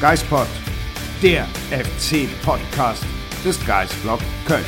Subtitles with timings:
[0.00, 0.46] Geispod,
[1.22, 3.04] der FC-Podcast
[3.44, 4.64] des Geisblog Köln.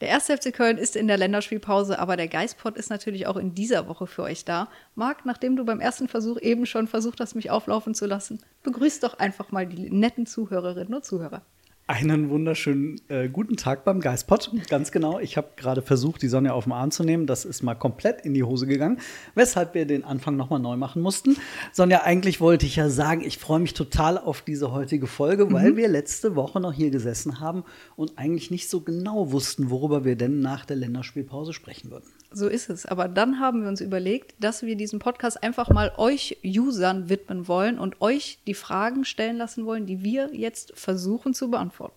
[0.00, 3.54] Der erste FC Köln ist in der Länderspielpause, aber der Geistpot ist natürlich auch in
[3.54, 4.68] dieser Woche für euch da.
[4.96, 8.98] Marc, nachdem du beim ersten Versuch eben schon versucht hast, mich auflaufen zu lassen, begrüß
[8.98, 11.42] doch einfach mal die netten Zuhörerinnen und Zuhörer.
[11.90, 14.52] Einen wunderschönen äh, guten Tag beim Geistpot.
[14.68, 15.20] Ganz genau.
[15.20, 17.26] Ich habe gerade versucht, die Sonne auf den Arm zu nehmen.
[17.26, 18.98] Das ist mal komplett in die Hose gegangen,
[19.34, 21.38] weshalb wir den Anfang nochmal neu machen mussten.
[21.72, 25.54] Sonja, eigentlich wollte ich ja sagen, ich freue mich total auf diese heutige Folge, mhm.
[25.54, 27.64] weil wir letzte Woche noch hier gesessen haben
[27.96, 32.04] und eigentlich nicht so genau wussten, worüber wir denn nach der Länderspielpause sprechen würden.
[32.30, 32.84] So ist es.
[32.84, 37.48] Aber dann haben wir uns überlegt, dass wir diesen Podcast einfach mal euch Usern widmen
[37.48, 41.94] wollen und euch die Fragen stellen lassen wollen, die wir jetzt versuchen zu beantworten.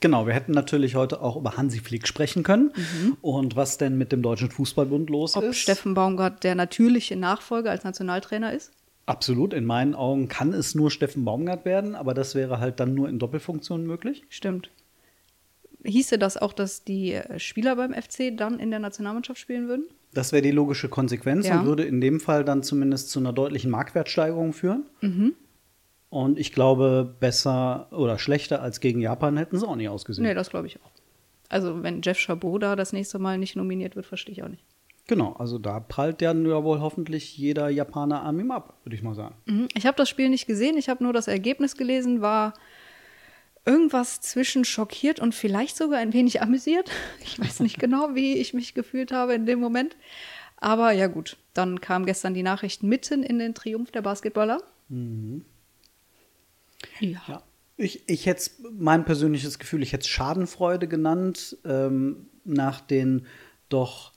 [0.00, 3.16] Genau, wir hätten natürlich heute auch über Hansi Flick sprechen können mhm.
[3.22, 5.56] und was denn mit dem Deutschen Fußballbund los Ob ist.
[5.56, 8.72] Steffen Baumgart der natürliche Nachfolger als Nationaltrainer ist?
[9.06, 9.54] Absolut.
[9.54, 13.08] In meinen Augen kann es nur Steffen Baumgart werden, aber das wäre halt dann nur
[13.08, 14.24] in Doppelfunktion möglich.
[14.28, 14.70] Stimmt.
[15.86, 19.86] Hieße das auch, dass die äh, Spieler beim FC dann in der Nationalmannschaft spielen würden?
[20.12, 21.60] Das wäre die logische Konsequenz ja.
[21.60, 24.86] und würde in dem Fall dann zumindest zu einer deutlichen Marktwertsteigerung führen.
[25.00, 25.34] Mhm.
[26.08, 30.26] Und ich glaube, besser oder schlechter als gegen Japan hätten sie auch nicht ausgesehen.
[30.26, 30.90] Nee, das glaube ich auch.
[31.48, 34.64] Also, wenn Jeff Chabot da das nächste Mal nicht nominiert wird, verstehe ich auch nicht.
[35.08, 39.02] Genau, also da prallt dann ja wohl hoffentlich jeder Japaner an ihm ab, würde ich
[39.02, 39.36] mal sagen.
[39.46, 39.68] Mhm.
[39.74, 42.54] Ich habe das Spiel nicht gesehen, ich habe nur das Ergebnis gelesen, war
[43.66, 46.90] irgendwas zwischen schockiert und vielleicht sogar ein wenig amüsiert.
[47.22, 49.96] Ich weiß nicht genau, wie ich mich gefühlt habe in dem Moment.
[50.58, 54.62] Aber ja gut, dann kam gestern die Nachricht mitten in den Triumph der Basketballer.
[54.88, 55.44] Mhm.
[57.00, 57.20] Ja.
[57.26, 57.42] ja.
[57.76, 63.26] Ich, ich hätte mein persönliches Gefühl, ich hätte es Schadenfreude genannt, ähm, nach den
[63.68, 64.12] doch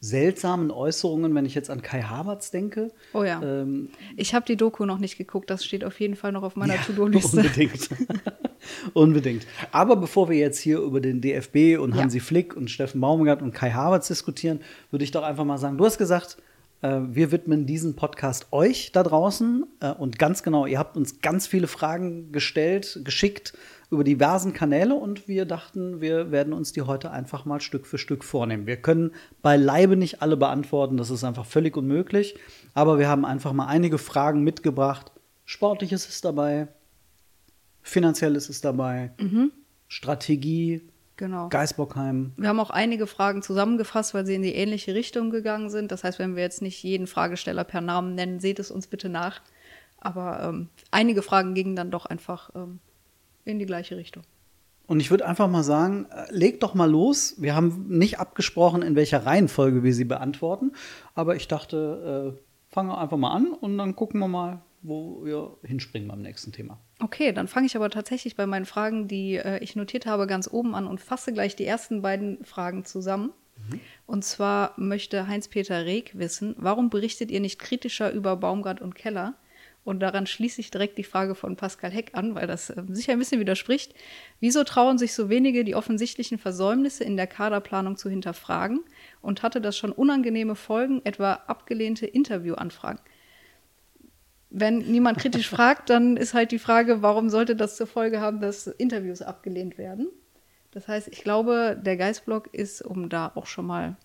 [0.00, 2.92] seltsamen Äußerungen, wenn ich jetzt an Kai Havertz denke.
[3.12, 3.42] Oh ja.
[3.42, 6.56] Ähm, ich habe die Doku noch nicht geguckt, das steht auf jeden Fall noch auf
[6.56, 7.38] meiner ja, To-Do-Liste.
[7.38, 7.88] Unbedingt.
[8.92, 9.46] unbedingt.
[9.72, 12.02] Aber bevor wir jetzt hier über den DFB und ja.
[12.02, 14.60] Hansi Flick und Steffen Baumgart und Kai Havertz diskutieren,
[14.90, 16.38] würde ich doch einfach mal sagen, du hast gesagt,
[16.84, 19.64] äh, wir widmen diesen Podcast euch da draußen.
[19.80, 23.54] Äh, und ganz genau, ihr habt uns ganz viele Fragen gestellt, geschickt
[23.90, 27.96] über diversen Kanäle und wir dachten, wir werden uns die heute einfach mal Stück für
[27.96, 28.66] Stück vornehmen.
[28.66, 32.36] Wir können beileibe nicht alle beantworten, das ist einfach völlig unmöglich.
[32.74, 35.12] Aber wir haben einfach mal einige Fragen mitgebracht.
[35.44, 36.68] Sportliches ist dabei,
[37.84, 39.52] finanzielles ist dabei, mhm.
[39.86, 40.82] Strategie,
[41.16, 41.48] Genau.
[41.48, 42.32] Geisbockheim.
[42.36, 45.92] Wir haben auch einige Fragen zusammengefasst, weil sie in die ähnliche Richtung gegangen sind.
[45.92, 49.08] Das heißt, wenn wir jetzt nicht jeden Fragesteller per Namen nennen, seht es uns bitte
[49.08, 49.40] nach.
[50.00, 52.80] Aber ähm, einige Fragen gingen dann doch einfach ähm,
[53.44, 54.24] in die gleiche Richtung.
[54.86, 57.36] Und ich würde einfach mal sagen, äh, legt doch mal los.
[57.38, 60.72] Wir haben nicht abgesprochen, in welcher Reihenfolge wir sie beantworten.
[61.14, 65.24] Aber ich dachte, äh, fangen wir einfach mal an und dann gucken wir mal, wo
[65.24, 66.78] wir hinspringen beim nächsten Thema.
[67.00, 70.46] Okay, dann fange ich aber tatsächlich bei meinen Fragen, die äh, ich notiert habe, ganz
[70.46, 73.32] oben an und fasse gleich die ersten beiden Fragen zusammen.
[73.70, 73.80] Mhm.
[74.06, 79.34] Und zwar möchte Heinz-Peter Reg wissen, warum berichtet ihr nicht kritischer über Baumgart und Keller?
[79.84, 83.12] Und daran schließe ich direkt die Frage von Pascal Heck an, weil das äh, sicher
[83.12, 83.94] ein bisschen widerspricht.
[84.40, 88.80] Wieso trauen sich so wenige, die offensichtlichen Versäumnisse in der Kaderplanung zu hinterfragen?
[89.22, 93.00] Und hatte das schon unangenehme Folgen, etwa abgelehnte Interviewanfragen?
[94.56, 98.40] Wenn niemand kritisch fragt, dann ist halt die Frage, warum sollte das zur Folge haben,
[98.40, 100.08] dass Interviews abgelehnt werden?
[100.70, 103.96] Das heißt, ich glaube, der Geistblog ist, um da auch schon mal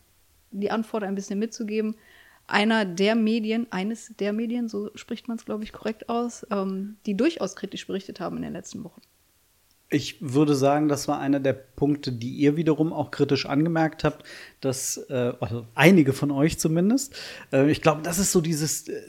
[0.52, 1.96] die Antwort ein bisschen mitzugeben,
[2.48, 6.98] einer der Medien, eines der Medien, so spricht man es, glaube ich, korrekt aus, ähm,
[7.06, 9.02] die durchaus kritisch berichtet haben in den letzten Wochen.
[9.92, 14.24] Ich würde sagen, das war einer der Punkte, die ihr wiederum auch kritisch angemerkt habt,
[14.62, 17.16] dass, äh, also einige von euch zumindest,
[17.52, 19.02] äh, ich glaube, das ist so dieses, äh,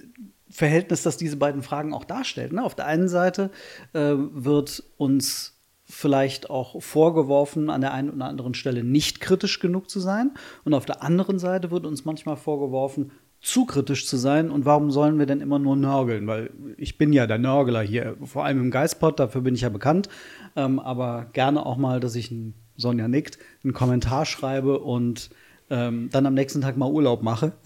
[0.51, 2.53] Verhältnis, das diese beiden Fragen auch darstellt.
[2.53, 2.63] Ne?
[2.65, 3.51] Auf der einen Seite
[3.93, 9.91] äh, wird uns vielleicht auch vorgeworfen, an der einen oder anderen Stelle nicht kritisch genug
[9.91, 10.33] zu sein.
[10.65, 13.11] Und auf der anderen Seite wird uns manchmal vorgeworfen,
[13.41, 14.51] zu kritisch zu sein.
[14.51, 16.27] Und warum sollen wir denn immer nur nörgeln?
[16.27, 19.69] Weil ich bin ja der Nörgler hier, vor allem im Geistpot, dafür bin ich ja
[19.69, 20.09] bekannt.
[20.57, 25.31] Ähm, aber gerne auch mal, dass ich, ein, Sonja nickt, einen Kommentar schreibe und
[25.71, 27.53] ähm, dann am nächsten Tag mal Urlaub mache.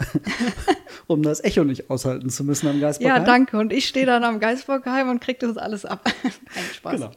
[1.07, 3.17] um das Echo nicht aushalten zu müssen am Geisbockheim.
[3.17, 3.57] Ja, danke.
[3.57, 6.03] Und ich stehe dann am Geisbockheim und kriege das alles ab.
[6.23, 6.93] Kein Spaß.
[6.93, 7.11] Genau.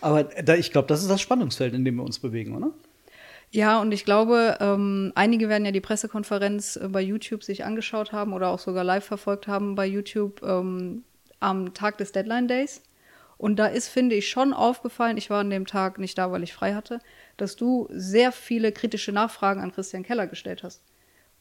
[0.00, 2.72] Aber da, ich glaube, das ist das Spannungsfeld, in dem wir uns bewegen, oder?
[3.50, 8.12] Ja, und ich glaube, ähm, einige werden ja die Pressekonferenz äh, bei YouTube sich angeschaut
[8.12, 11.04] haben oder auch sogar live verfolgt haben bei YouTube ähm,
[11.40, 12.82] am Tag des Deadline Days.
[13.38, 16.42] Und da ist, finde ich, schon aufgefallen, ich war an dem Tag nicht da, weil
[16.42, 17.00] ich frei hatte,
[17.36, 20.82] dass du sehr viele kritische Nachfragen an Christian Keller gestellt hast.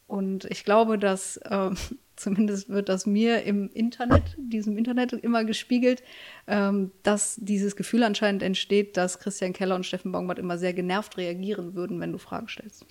[0.07, 1.71] Und ich glaube, dass äh,
[2.15, 6.03] zumindest wird das mir im Internet, diesem Internet immer gespiegelt,
[6.47, 11.17] ähm, dass dieses Gefühl anscheinend entsteht, dass Christian Keller und Steffen Baumgart immer sehr genervt
[11.17, 12.85] reagieren würden, wenn du Fragen stellst.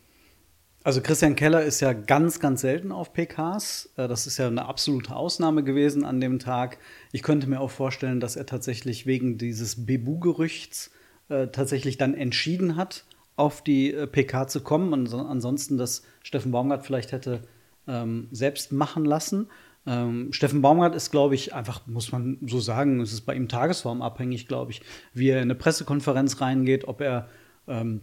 [0.84, 3.92] Also Christian Keller ist ja ganz, ganz selten auf PKs.
[3.96, 6.78] Äh, das ist ja eine absolute Ausnahme gewesen an dem Tag.
[7.12, 10.90] Ich könnte mir auch vorstellen, dass er tatsächlich wegen dieses Bebu-Gerüchts
[11.28, 13.04] äh, tatsächlich dann entschieden hat,
[13.36, 14.92] auf die äh, PK zu kommen.
[14.92, 17.42] Und ansonsten, dass Steffen Baumgart vielleicht hätte
[17.86, 19.48] ähm, selbst machen lassen.
[19.86, 23.48] Ähm, Steffen Baumgart ist, glaube ich, einfach, muss man so sagen, es ist bei ihm
[23.48, 24.82] tagesformabhängig, glaube ich,
[25.14, 27.28] wie er in eine Pressekonferenz reingeht, ob er
[27.68, 28.00] ähm,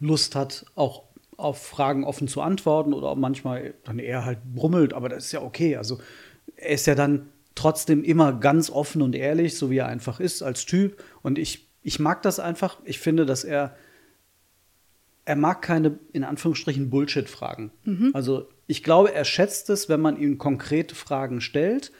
[0.00, 1.11] Lust hat, auch
[1.42, 5.32] auf Fragen offen zu antworten oder ob manchmal dann eher halt brummelt, aber das ist
[5.32, 5.76] ja okay.
[5.76, 5.98] Also
[6.56, 10.42] er ist ja dann trotzdem immer ganz offen und ehrlich, so wie er einfach ist
[10.42, 11.02] als Typ.
[11.22, 12.78] Und ich, ich mag das einfach.
[12.84, 13.76] Ich finde, dass er
[15.24, 17.70] er mag keine in Anführungsstrichen Bullshit-Fragen.
[17.84, 18.10] Mhm.
[18.12, 21.92] Also ich glaube, er schätzt es, wenn man ihm konkrete Fragen stellt,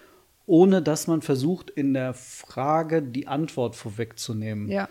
[0.47, 4.69] ohne dass man versucht, in der Frage die Antwort vorwegzunehmen.
[4.69, 4.89] Ja.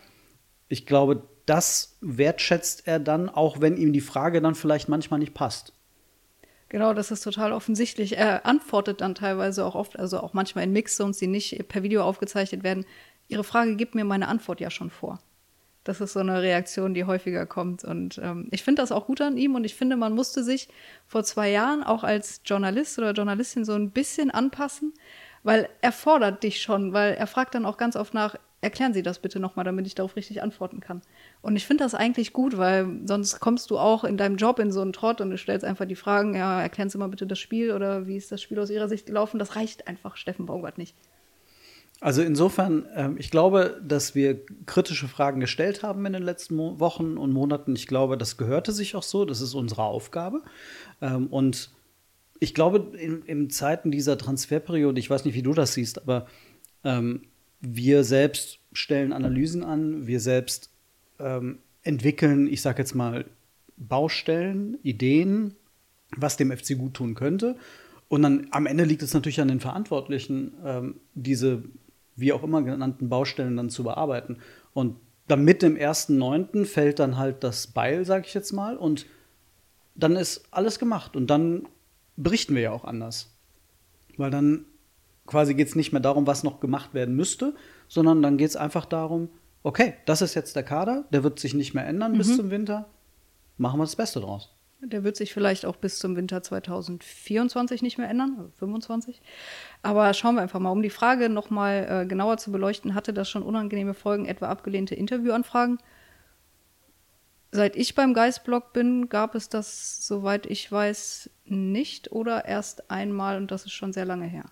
[0.70, 5.34] Ich glaube, das wertschätzt er dann, auch wenn ihm die Frage dann vielleicht manchmal nicht
[5.34, 5.74] passt.
[6.70, 8.18] Genau, das ist total offensichtlich.
[8.18, 12.04] Er antwortet dann teilweise auch oft, also auch manchmal in Mixzones, die nicht per Video
[12.04, 12.86] aufgezeichnet werden.
[13.28, 15.20] Ihre Frage gibt mir meine Antwort ja schon vor.
[15.84, 17.84] Das ist so eine Reaktion, die häufiger kommt.
[17.84, 19.56] Und ähm, ich finde das auch gut an ihm.
[19.56, 20.70] Und ich finde, man musste sich
[21.06, 24.94] vor zwei Jahren auch als Journalist oder Journalistin so ein bisschen anpassen,
[25.44, 29.04] weil er fordert dich schon, weil er fragt dann auch ganz oft nach, erklären Sie
[29.04, 31.02] das bitte nochmal, damit ich darauf richtig antworten kann.
[31.42, 34.72] Und ich finde das eigentlich gut, weil sonst kommst du auch in deinem Job in
[34.72, 37.40] so einen Trott und du stellst einfach die Fragen, ja, erklären Sie mal bitte das
[37.40, 39.40] Spiel oder wie ist das Spiel aus Ihrer Sicht gelaufen.
[39.40, 40.96] Das reicht einfach Steffen Baumgart nicht.
[42.02, 46.80] Also insofern, äh, ich glaube, dass wir kritische Fragen gestellt haben in den letzten Mo
[46.80, 47.76] Wochen und Monaten.
[47.76, 49.24] Ich glaube, das gehörte sich auch so.
[49.24, 50.42] Das ist unsere Aufgabe.
[51.00, 51.70] Ähm, und
[52.40, 56.26] ich glaube, in, in, Zeiten dieser Transferperiode, ich weiß nicht, wie du das siehst, aber
[56.84, 57.22] ähm,
[57.62, 60.72] wir selbst stellen Analysen an, wir selbst
[61.20, 63.26] ähm, entwickeln, ich sage jetzt mal,
[63.78, 65.56] Baustellen, Ideen,
[66.16, 67.56] was dem FC gut tun könnte.
[68.08, 71.64] Und dann am Ende liegt es natürlich an den Verantwortlichen, ähm, diese
[72.16, 74.38] wie auch immer genannten Baustellen dann zu bearbeiten.
[74.74, 74.98] Und
[75.28, 79.06] damit im ersten Neunten fällt dann halt das Beil, sage ich jetzt mal, und
[79.96, 81.16] dann ist alles gemacht.
[81.16, 81.68] Und dann
[82.18, 83.34] berichten wir ja auch anders.
[84.18, 84.66] Weil dann
[85.26, 87.56] quasi geht es nicht mehr darum, was noch gemacht werden müsste,
[87.88, 89.30] sondern dann geht es einfach darum,
[89.64, 92.18] okay, das ist jetzt der Kader, der wird sich nicht mehr ändern mhm.
[92.18, 92.90] bis zum Winter,
[93.58, 94.50] machen wir das Beste draus.
[94.84, 99.22] Der wird sich vielleicht auch bis zum Winter 2024 nicht mehr ändern, 25.
[99.84, 100.72] Aber schauen wir einfach mal.
[100.72, 104.48] Um die Frage noch mal äh, genauer zu beleuchten, hatte das schon unangenehme Folgen, etwa
[104.48, 105.78] abgelehnte Interviewanfragen?
[107.52, 113.38] Seit ich beim Geistblog bin, gab es das, soweit ich weiß, nicht oder erst einmal
[113.38, 114.46] und das ist schon sehr lange her.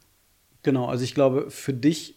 [0.63, 2.15] Genau, also ich glaube, für dich,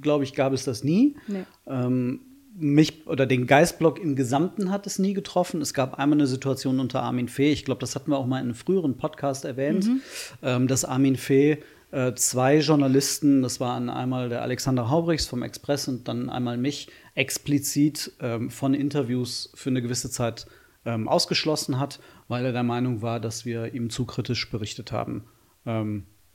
[0.00, 1.16] glaube ich, gab es das nie.
[1.26, 1.44] Nee.
[1.66, 2.20] Ähm,
[2.56, 5.60] mich oder den Geistblock im Gesamten hat es nie getroffen.
[5.60, 8.38] Es gab einmal eine Situation unter Armin Fee, ich glaube, das hatten wir auch mal
[8.38, 10.00] in einem früheren Podcast erwähnt, mhm.
[10.42, 11.58] ähm, dass Armin Fee
[11.90, 16.88] äh, zwei Journalisten, das waren einmal der Alexander Haubrichs vom Express und dann einmal mich,
[17.14, 20.46] explizit ähm, von Interviews für eine gewisse Zeit
[20.84, 25.24] ähm, ausgeschlossen hat, weil er der Meinung war, dass wir ihm zu kritisch berichtet haben.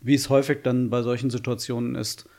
[0.05, 2.29] Wie es häufig dann bei solchen Situationen ist,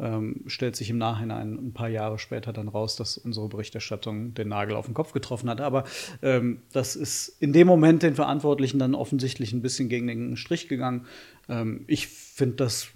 [0.00, 4.48] ähm, stellt sich im Nachhinein ein paar Jahre später dann raus, dass unsere Berichterstattung den
[4.48, 5.60] Nagel auf den Kopf getroffen hat.
[5.60, 5.84] Aber
[6.20, 10.66] ähm, das ist in dem Moment den Verantwortlichen dann offensichtlich ein bisschen gegen den Strich
[10.66, 11.06] gegangen.
[11.48, 12.88] Ähm, ich finde das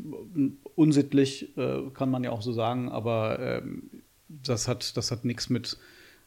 [0.74, 3.90] unsittlich, äh, kann man ja auch so sagen, aber ähm,
[4.28, 5.78] das hat, das hat nichts mit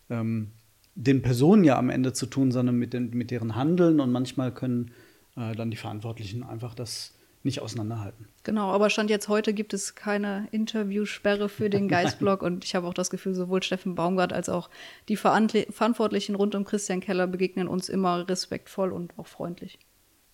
[0.09, 0.51] ähm,
[0.95, 4.53] den Personen ja am Ende zu tun, sondern mit, den, mit deren Handeln und manchmal
[4.53, 4.91] können
[5.35, 8.27] äh, dann die Verantwortlichen einfach das nicht auseinanderhalten.
[8.43, 12.87] Genau, aber Stand jetzt heute gibt es keine Interviewsperre für den Geistblog und ich habe
[12.87, 14.69] auch das Gefühl, sowohl Steffen Baumgart als auch
[15.07, 19.79] die Verantwortlichen rund um Christian Keller begegnen uns immer respektvoll und auch freundlich.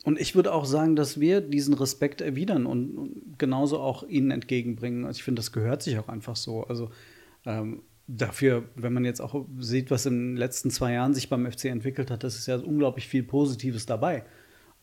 [0.03, 5.05] Und ich würde auch sagen, dass wir diesen Respekt erwidern und genauso auch ihnen entgegenbringen.
[5.05, 6.63] Also ich finde, das gehört sich auch einfach so.
[6.63, 6.91] Also
[7.43, 11.51] ähm, dafür, wenn man jetzt auch sieht, was in den letzten zwei Jahren sich beim
[11.51, 14.25] FC entwickelt hat, das ist ja unglaublich viel Positives dabei.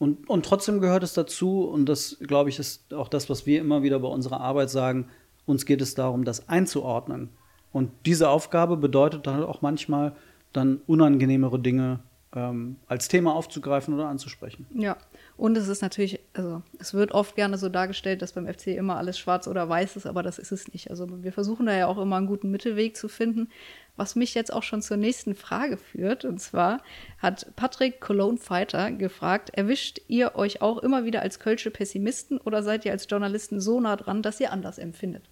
[0.03, 3.61] Und, und trotzdem gehört es dazu, und das, glaube ich, ist auch das, was wir
[3.61, 5.07] immer wieder bei unserer Arbeit sagen,
[5.47, 7.29] uns geht es darum, das einzuordnen.
[7.71, 10.17] Und diese Aufgabe bedeutet dann auch manchmal,
[10.53, 12.01] dann unangenehmere Dinge
[12.35, 14.67] ähm, als Thema aufzugreifen oder anzusprechen.
[14.75, 14.97] Ja,
[15.37, 18.97] Und es ist natürlich, also es wird oft gerne so dargestellt, dass beim FC immer
[18.97, 20.91] alles schwarz oder weiß ist, aber das ist es nicht.
[20.91, 23.51] Also wir versuchen da ja auch immer einen guten Mittelweg zu finden,
[23.97, 26.25] was mich jetzt auch schon zur nächsten Frage führt.
[26.25, 26.83] Und zwar
[27.19, 32.63] hat Patrick Cologne Fighter gefragt, erwischt ihr euch auch immer wieder als Kölsche Pessimisten oder
[32.63, 35.29] seid ihr als Journalisten so nah dran, dass ihr anders empfindet?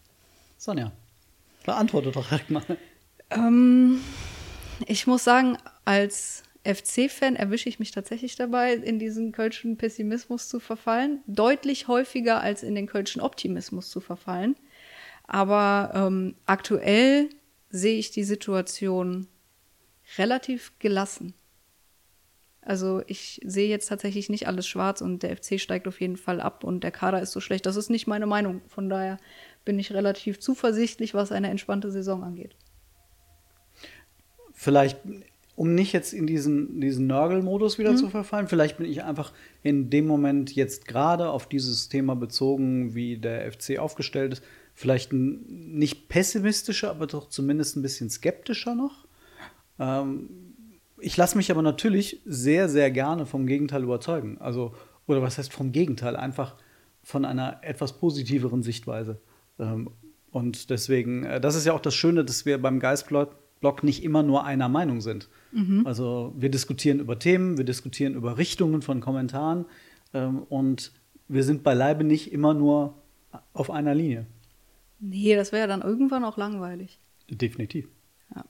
[0.59, 0.93] Sonja,
[1.65, 2.63] beantworte doch direkt mal.
[3.31, 4.01] Ähm,
[4.87, 10.61] ich muss sagen, als FC-Fan erwische ich mich tatsächlich dabei, in diesen kölschen Pessimismus zu
[10.61, 11.23] verfallen.
[11.27, 14.57] Deutlich häufiger als in den kölschen Optimismus zu verfallen.
[15.27, 17.31] Aber ähm, aktuell
[17.71, 19.27] sehe ich die Situation
[20.19, 21.35] relativ gelassen.
[22.63, 26.41] Also ich sehe jetzt tatsächlich nicht alles schwarz und der FC steigt auf jeden Fall
[26.41, 27.65] ab und der Kader ist so schlecht.
[27.65, 28.61] Das ist nicht meine Meinung.
[28.69, 29.19] Von daher
[29.65, 32.55] bin ich relativ zuversichtlich, was eine entspannte Saison angeht.
[34.53, 34.99] Vielleicht
[35.57, 37.97] um nicht jetzt in diesen, diesen Nörgel-Modus wieder mhm.
[37.99, 38.49] zu verfallen.
[38.49, 43.53] Vielleicht bin ich einfach in dem Moment jetzt gerade auf dieses Thema bezogen, wie der
[43.53, 44.43] FC aufgestellt ist,
[44.81, 49.07] vielleicht nicht pessimistischer, aber doch zumindest ein bisschen skeptischer noch.
[49.79, 50.31] Ähm,
[50.99, 54.39] ich lasse mich aber natürlich sehr, sehr gerne vom Gegenteil überzeugen.
[54.41, 54.75] Also,
[55.07, 56.17] oder was heißt vom Gegenteil?
[56.17, 56.57] Einfach
[57.03, 59.21] von einer etwas positiveren Sichtweise.
[59.59, 59.91] Ähm,
[60.31, 63.35] und deswegen, äh, das ist ja auch das Schöne, dass wir beim Geistblog
[63.83, 65.29] nicht immer nur einer Meinung sind.
[65.53, 65.87] Mhm.
[65.87, 69.67] Also wir diskutieren über Themen, wir diskutieren über Richtungen von Kommentaren
[70.15, 70.93] ähm, und
[71.29, 72.95] wir sind beileibe nicht immer nur
[73.53, 74.25] auf einer Linie.
[75.01, 76.99] Nee, das wäre ja dann irgendwann auch langweilig.
[77.29, 77.89] Definitiv.
[78.35, 78.45] Ja.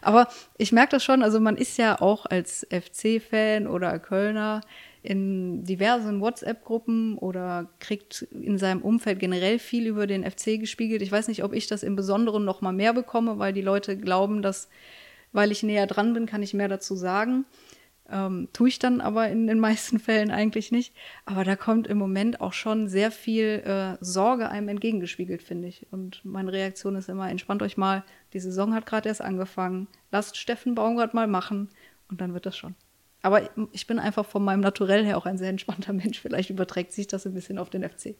[0.00, 4.62] Aber ich merke das schon, also man ist ja auch als FC-Fan oder Kölner
[5.02, 11.02] in diversen WhatsApp-Gruppen oder kriegt in seinem Umfeld generell viel über den FC gespiegelt.
[11.02, 13.96] Ich weiß nicht, ob ich das im Besonderen noch mal mehr bekomme, weil die Leute
[13.96, 14.68] glauben, dass
[15.32, 17.44] weil ich näher dran bin, kann ich mehr dazu sagen.
[18.10, 20.94] Ähm, tue ich dann aber in den meisten Fällen eigentlich nicht.
[21.24, 25.86] Aber da kommt im Moment auch schon sehr viel äh, Sorge einem entgegengespiegelt, finde ich.
[25.90, 30.36] Und meine Reaktion ist immer, entspannt euch mal, die Saison hat gerade erst angefangen, lasst
[30.36, 31.68] Steffen Baumgart mal machen
[32.08, 32.74] und dann wird das schon.
[33.22, 36.20] Aber ich bin einfach von meinem Naturell her auch ein sehr entspannter Mensch.
[36.20, 38.14] Vielleicht überträgt sich das ein bisschen auf den FC.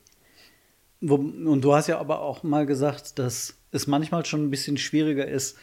[0.99, 5.27] Und du hast ja aber auch mal gesagt, dass es manchmal schon ein bisschen schwieriger
[5.27, 5.57] ist,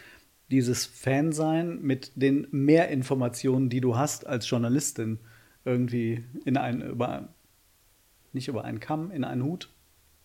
[0.51, 5.19] dieses Fansein mit den Mehrinformationen, die du hast als Journalistin,
[5.65, 7.29] irgendwie in einen, über,
[8.33, 9.71] nicht über einen Kamm, in einen Hut,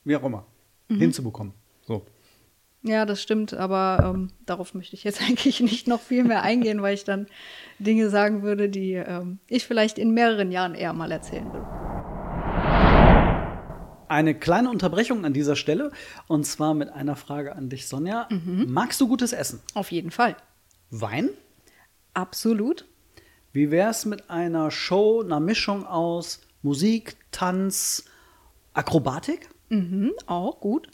[0.03, 0.45] wie auch immer,
[0.89, 0.99] mhm.
[0.99, 1.53] hinzubekommen.
[1.88, 2.05] So.
[2.81, 6.81] Ja, das stimmt, aber ähm, darauf möchte ich jetzt eigentlich nicht noch viel mehr eingehen,
[6.81, 7.27] weil ich dann
[7.79, 11.88] Dinge sagen würde, die ähm, ich vielleicht in mehreren Jahren eher mal erzählen will
[14.09, 15.91] eine kleine Unterbrechung an dieser Stelle
[16.27, 18.27] und zwar mit einer Frage an dich, Sonja.
[18.29, 18.65] Mhm.
[18.67, 19.61] Magst du gutes Essen?
[19.73, 20.35] Auf jeden Fall.
[20.89, 21.29] Wein?
[22.13, 22.85] Absolut.
[23.51, 28.05] Wie wäre es mit einer Show, einer Mischung aus Musik, Tanz,
[28.73, 29.49] Akrobatik?
[29.69, 30.89] Mhm, auch gut.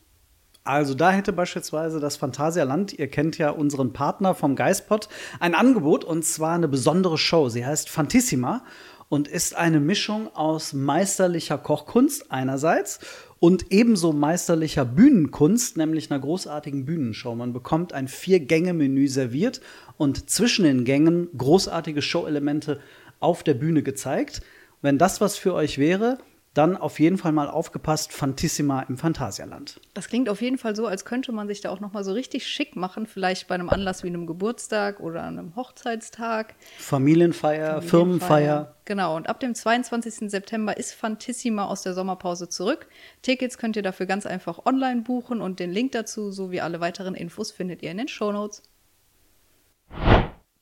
[0.64, 6.04] Also da hätte beispielsweise das Phantasialand, ihr kennt ja unseren Partner vom Geistpot, ein Angebot
[6.04, 7.50] und zwar eine besondere Show.
[7.50, 8.64] Sie heißt Fantissima
[9.10, 13.00] und ist eine Mischung aus meisterlicher Kochkunst einerseits
[13.40, 17.36] und ebenso meisterlicher Bühnenkunst, nämlich einer großartigen Bühnenshow.
[17.36, 19.62] Man bekommt ein Vier-Gänge-Menü serviert
[19.98, 22.80] und zwischen den Gängen großartige Showelemente
[23.20, 24.42] auf der Bühne gezeigt.
[24.82, 26.18] Wenn das was für euch wäre,
[26.56, 29.80] dann auf jeden Fall mal aufgepasst, Fantissima im Phantasialand.
[29.94, 32.14] Das klingt auf jeden Fall so, als könnte man sich da auch noch mal so
[32.14, 36.56] richtig schick machen, vielleicht bei einem Anlass wie einem Geburtstag oder einem Hochzeitstag.
[36.78, 38.76] Familienfeier, Familienfeier, Firmenfeier.
[38.86, 40.32] Genau, und ab dem 22.
[40.32, 42.88] September ist Fantissima aus der Sommerpause zurück.
[43.22, 47.16] Tickets könnt ihr dafür ganz einfach online buchen und den Link dazu sowie alle weiteren
[47.16, 48.64] Infos findet ihr in den Shownotes.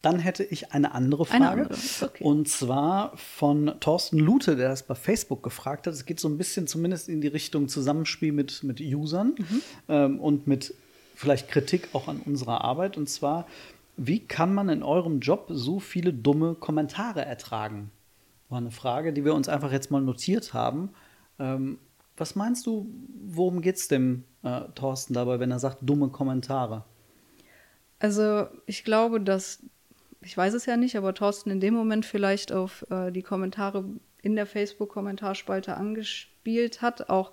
[0.03, 1.43] Dann hätte ich eine andere Frage.
[1.43, 1.77] Eine andere.
[2.01, 2.23] Okay.
[2.25, 5.93] Und zwar von Thorsten Lute, der das bei Facebook gefragt hat.
[5.93, 9.61] Es geht so ein bisschen zumindest in die Richtung Zusammenspiel mit, mit Usern mhm.
[9.87, 10.75] ähm, und mit
[11.15, 12.97] vielleicht Kritik auch an unserer Arbeit.
[12.97, 13.47] Und zwar,
[13.95, 17.89] wie kann man in eurem Job so viele dumme Kommentare ertragen?
[18.49, 20.89] War eine Frage, die wir uns einfach jetzt mal notiert haben.
[21.39, 21.77] Ähm,
[22.17, 22.87] was meinst du,
[23.25, 26.83] worum geht es dem äh, Thorsten dabei, wenn er sagt dumme Kommentare?
[27.99, 29.63] Also ich glaube, dass
[30.23, 33.85] ich weiß es ja nicht, aber Thorsten in dem Moment vielleicht auf äh, die Kommentare
[34.21, 37.31] in der Facebook-Kommentarspalte angespielt hat, auch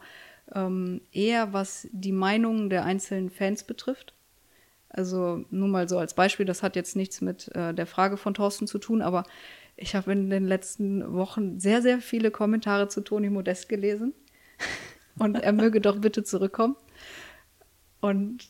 [0.53, 4.15] ähm, eher was die Meinungen der einzelnen Fans betrifft.
[4.89, 8.35] Also nur mal so als Beispiel, das hat jetzt nichts mit äh, der Frage von
[8.35, 9.23] Thorsten zu tun, aber
[9.77, 14.13] ich habe in den letzten Wochen sehr, sehr viele Kommentare zu Toni Modest gelesen.
[15.19, 16.77] Und er möge doch bitte zurückkommen.
[18.01, 18.49] Und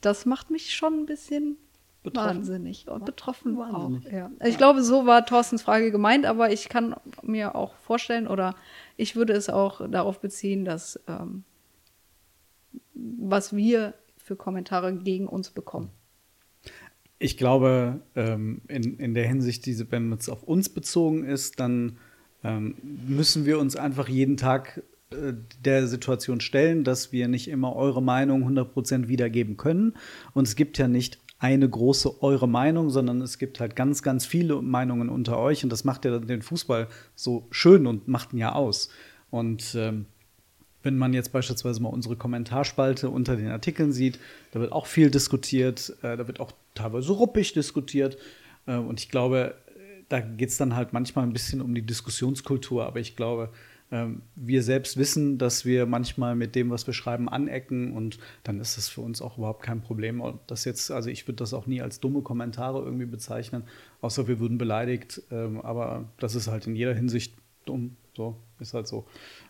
[0.00, 1.58] das macht mich schon ein bisschen
[2.04, 2.36] betroffen?
[2.36, 2.86] Wahnsinnig.
[2.88, 4.06] Und betroffen Wahnsinnig.
[4.06, 4.12] auch.
[4.12, 4.30] Ja.
[4.44, 8.54] Ich glaube, so war Thorstens Frage gemeint, aber ich kann mir auch vorstellen oder
[8.96, 11.42] ich würde es auch darauf beziehen, dass ähm,
[12.94, 15.90] was wir für Kommentare gegen uns bekommen.
[17.18, 21.98] Ich glaube, ähm, in, in der Hinsicht, diese, wenn es auf uns bezogen ist, dann
[22.42, 25.32] ähm, müssen wir uns einfach jeden Tag äh,
[25.64, 29.94] der Situation stellen, dass wir nicht immer eure Meinung 100% wiedergeben können.
[30.34, 34.24] Und es gibt ja nicht eine große eure Meinung, sondern es gibt halt ganz, ganz
[34.24, 35.62] viele Meinungen unter euch.
[35.62, 38.88] Und das macht ja den Fußball so schön und macht ihn ja aus.
[39.30, 40.06] Und ähm,
[40.82, 44.18] wenn man jetzt beispielsweise mal unsere Kommentarspalte unter den Artikeln sieht,
[44.52, 48.16] da wird auch viel diskutiert, äh, da wird auch teilweise ruppig diskutiert.
[48.64, 49.54] Äh, und ich glaube,
[50.08, 53.50] da geht es dann halt manchmal ein bisschen um die Diskussionskultur, aber ich glaube,
[54.34, 58.76] wir selbst wissen, dass wir manchmal mit dem, was wir schreiben, anecken und dann ist
[58.76, 60.20] das für uns auch überhaupt kein Problem.
[60.20, 63.64] Und das jetzt, also ich würde das auch nie als dumme Kommentare irgendwie bezeichnen,
[64.00, 65.22] außer wir würden beleidigt.
[65.30, 67.34] Ähm, aber das ist halt in jeder Hinsicht
[67.66, 67.96] dumm.
[68.16, 69.06] So ist halt so.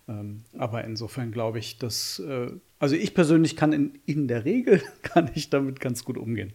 [0.09, 4.83] Ähm, aber insofern glaube ich, dass, äh, also ich persönlich kann in, in der Regel
[5.03, 6.53] kann ich damit ganz gut umgehen.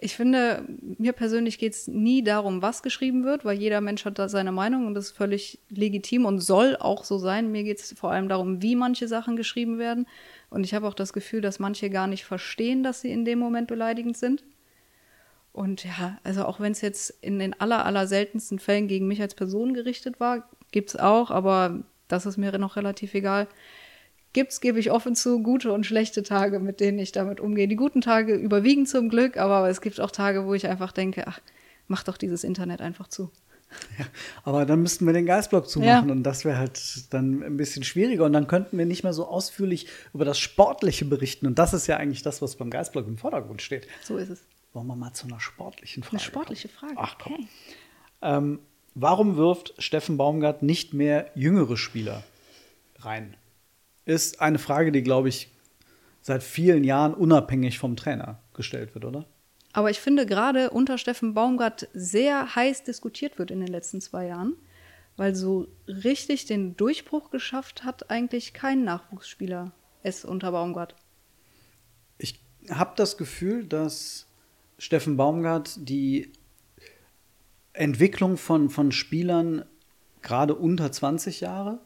[0.00, 0.64] Ich finde,
[0.98, 4.52] mir persönlich geht es nie darum, was geschrieben wird, weil jeder Mensch hat da seine
[4.52, 7.50] Meinung und das ist völlig legitim und soll auch so sein.
[7.50, 10.06] Mir geht es vor allem darum, wie manche Sachen geschrieben werden.
[10.50, 13.38] Und ich habe auch das Gefühl, dass manche gar nicht verstehen, dass sie in dem
[13.38, 14.44] Moment beleidigend sind.
[15.52, 19.20] Und ja, also auch wenn es jetzt in den aller, aller seltensten Fällen gegen mich
[19.20, 23.48] als Person gerichtet war, gibt es auch, aber das ist mir noch relativ egal
[24.32, 27.68] gibt's, gebe ich offen zu, gute und schlechte Tage, mit denen ich damit umgehe.
[27.68, 31.26] Die guten Tage überwiegen zum Glück, aber es gibt auch Tage, wo ich einfach denke,
[31.26, 31.40] ach,
[31.86, 33.30] mach doch dieses Internet einfach zu.
[33.98, 34.06] Ja,
[34.44, 36.12] aber dann müssten wir den Geistblock zumachen ja.
[36.12, 39.26] und das wäre halt dann ein bisschen schwieriger und dann könnten wir nicht mehr so
[39.26, 43.18] ausführlich über das Sportliche berichten und das ist ja eigentlich das, was beim Geistblock im
[43.18, 43.86] Vordergrund steht.
[44.02, 44.42] So ist es.
[44.72, 47.34] Wollen wir mal zu einer sportlichen Frage Eine sportliche Frage, Ach, komm.
[47.34, 47.46] okay.
[48.22, 48.58] Ähm,
[48.94, 52.24] warum wirft Steffen Baumgart nicht mehr jüngere Spieler
[53.00, 53.36] rein?
[54.08, 55.50] Ist eine Frage, die, glaube ich,
[56.22, 59.26] seit vielen Jahren unabhängig vom Trainer gestellt wird, oder?
[59.72, 64.26] Aber ich finde gerade unter Steffen Baumgart sehr heiß diskutiert wird in den letzten zwei
[64.26, 64.56] Jahren,
[65.16, 70.94] weil so richtig den Durchbruch geschafft hat eigentlich kein Nachwuchsspieler es unter Baumgart.
[72.16, 74.26] Ich habe das Gefühl, dass
[74.78, 76.32] Steffen Baumgart die
[77.74, 79.64] Entwicklung von, von Spielern
[80.22, 81.80] gerade unter 20 Jahre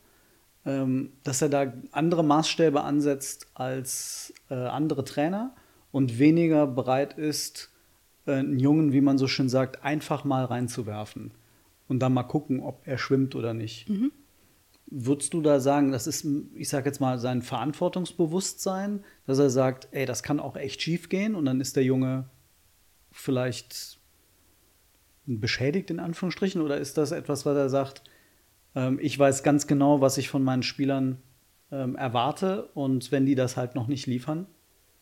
[0.65, 5.55] dass er da andere Maßstäbe ansetzt als äh, andere Trainer
[5.91, 7.71] und weniger bereit ist,
[8.27, 11.33] äh, einen Jungen, wie man so schön sagt, einfach mal reinzuwerfen
[11.89, 13.89] und dann mal gucken, ob er schwimmt oder nicht.
[13.89, 14.13] Mhm.
[14.87, 19.89] Würdest du da sagen, das ist, ich sage jetzt mal, sein Verantwortungsbewusstsein, dass er sagt,
[19.91, 22.29] ey, das kann auch echt schief gehen und dann ist der Junge
[23.11, 23.99] vielleicht
[25.27, 28.03] beschädigt in Anführungsstrichen oder ist das etwas, was er sagt,
[28.75, 31.19] ähm, ich weiß ganz genau, was ich von meinen Spielern
[31.71, 34.47] ähm, erwarte und wenn die das halt noch nicht liefern,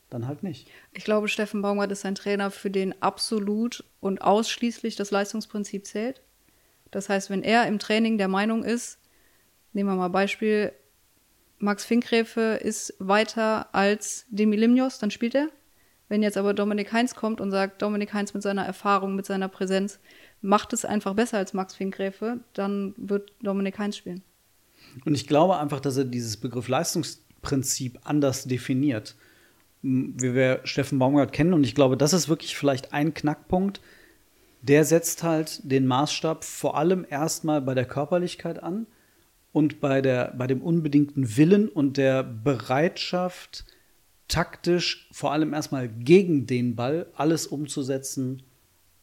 [0.09, 0.69] dann halt nicht.
[0.93, 6.23] Ich glaube, Steffen Baumgart ist ein Trainer, für den absolut und ausschließlich das Leistungsprinzip zählt.
[6.91, 8.99] Das heißt, wenn er im Training der Meinung ist,
[9.73, 10.73] nehmen wir mal Beispiel,
[11.59, 15.49] Max Finkgräfe ist weiter als Demi Limnios, dann spielt er.
[16.09, 19.49] Wenn jetzt aber Dominik Heinz kommt und sagt, Dominik Heinz mit seiner Erfahrung, mit seiner
[19.49, 20.01] Präsenz,
[20.40, 24.22] macht es einfach besser als Max Finkgräfe, dann wird Dominik Heinz spielen.
[25.05, 29.16] Und ich glaube einfach, dass er dieses Begriff Leistungsprinzip anders definiert.
[29.83, 33.81] Wie wir Steffen Baumgart kennen, und ich glaube, das ist wirklich vielleicht ein Knackpunkt.
[34.62, 38.87] Der setzt halt den Maßstab vor allem erstmal bei der Körperlichkeit an
[39.53, 43.64] und bei, der, bei dem unbedingten Willen und der Bereitschaft,
[44.29, 48.42] taktisch vor allem erstmal gegen den Ball alles umzusetzen,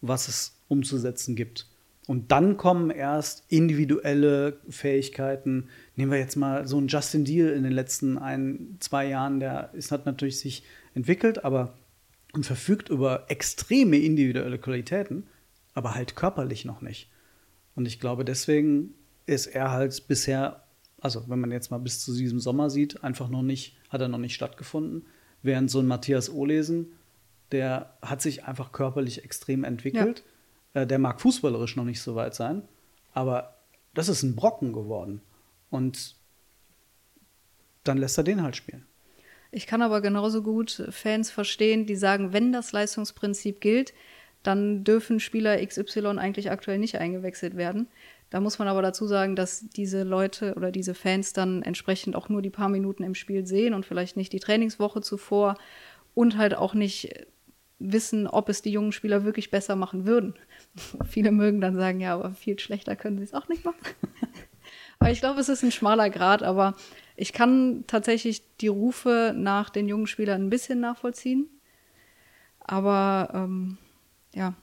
[0.01, 1.67] was es umzusetzen gibt.
[2.07, 5.67] Und dann kommen erst individuelle Fähigkeiten.
[5.97, 9.71] Nehmen wir jetzt mal so einen Justin Deal in den letzten ein, zwei Jahren, der
[9.73, 11.73] ist, hat natürlich sich entwickelt, aber
[12.33, 15.27] und verfügt über extreme individuelle Qualitäten,
[15.73, 17.09] aber halt körperlich noch nicht.
[17.75, 18.93] Und ich glaube, deswegen
[19.25, 20.63] ist er halt bisher,
[21.01, 24.07] also wenn man jetzt mal bis zu diesem Sommer sieht, einfach noch nicht, hat er
[24.07, 25.05] noch nicht stattgefunden.
[25.43, 26.93] Während so ein Matthias Ohlesen,
[27.51, 30.19] der hat sich einfach körperlich extrem entwickelt.
[30.19, 30.25] Ja
[30.77, 32.61] äh, der mag fußballerisch noch nicht so weit sein,
[33.13, 33.55] aber
[33.93, 35.21] das ist ein Brocken geworden.
[35.71, 36.15] Und
[37.83, 38.85] dann lässt er den halt spielen.
[39.49, 43.93] Ich kann aber genauso gut Fans verstehen, die sagen, wenn das Leistungsprinzip gilt,
[44.43, 47.87] dann dürfen Spieler XY eigentlich aktuell nicht eingewechselt werden.
[48.29, 52.29] Da muss man aber dazu sagen, dass diese Leute oder diese Fans dann entsprechend auch
[52.29, 55.57] nur die paar Minuten im Spiel sehen und vielleicht nicht die Trainingswoche zuvor
[56.13, 57.27] und halt auch nicht
[57.79, 60.35] wissen, ob es die jungen Spieler wirklich besser machen würden.
[61.09, 63.77] Viele mögen dann sagen, ja, aber viel schlechter können sie es auch nicht machen.
[64.99, 66.75] aber ich glaube, es ist ein schmaler Grad, aber
[67.15, 71.47] ich kann tatsächlich die Rufe nach den jungen Spielern ein bisschen nachvollziehen.
[72.59, 73.77] Aber ähm,
[74.33, 74.55] ja,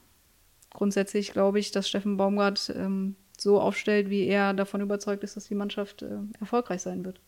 [0.71, 5.45] grundsätzlich glaube ich, dass Steffen Baumgart ähm, so aufstellt, wie er davon überzeugt ist, dass
[5.45, 7.19] die Mannschaft äh, erfolgreich sein wird.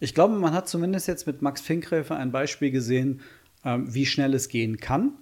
[0.00, 3.22] Ich glaube, man hat zumindest jetzt mit Max Finkräfer ein Beispiel gesehen,
[3.64, 5.12] wie schnell es gehen kann.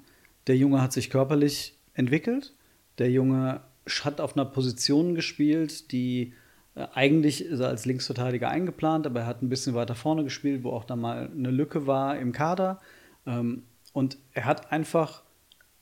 [0.46, 2.55] Der Junge hat sich körperlich entwickelt.
[2.98, 3.62] Der Junge
[4.02, 6.35] hat auf einer Position gespielt, die
[6.74, 10.64] äh, eigentlich ist er als Linksverteidiger eingeplant, aber er hat ein bisschen weiter vorne gespielt,
[10.64, 12.81] wo auch da mal eine Lücke war im Kader.
[13.26, 15.22] Ähm, und er hat einfach,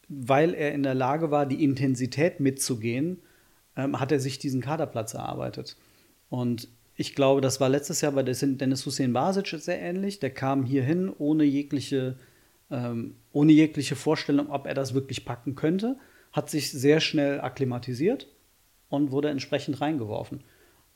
[0.09, 3.18] weil er in der Lage war, die Intensität mitzugehen,
[3.77, 5.77] ähm, hat er sich diesen Kaderplatz erarbeitet.
[6.29, 10.18] Und ich glaube, das war letztes Jahr bei Dennis Hussein Basic sehr ähnlich.
[10.20, 12.16] Der kam hierhin ohne jegliche,
[12.70, 15.98] ähm, ohne jegliche Vorstellung, ob er das wirklich packen könnte,
[16.33, 18.28] hat sich sehr schnell akklimatisiert
[18.88, 20.44] und wurde entsprechend reingeworfen.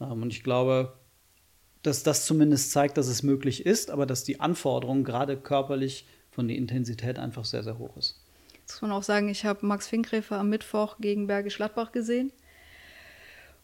[0.01, 0.95] Ähm, und ich glaube,
[1.83, 6.49] dass das zumindest zeigt, dass es möglich ist, aber dass die Anforderung gerade körperlich von
[6.49, 8.21] der Intensität einfach sehr, sehr hoch ist.
[8.61, 12.33] Jetzt muss man auch sagen, ich habe Max Finkräfer am Mittwoch gegen Bergisch Gladbach gesehen.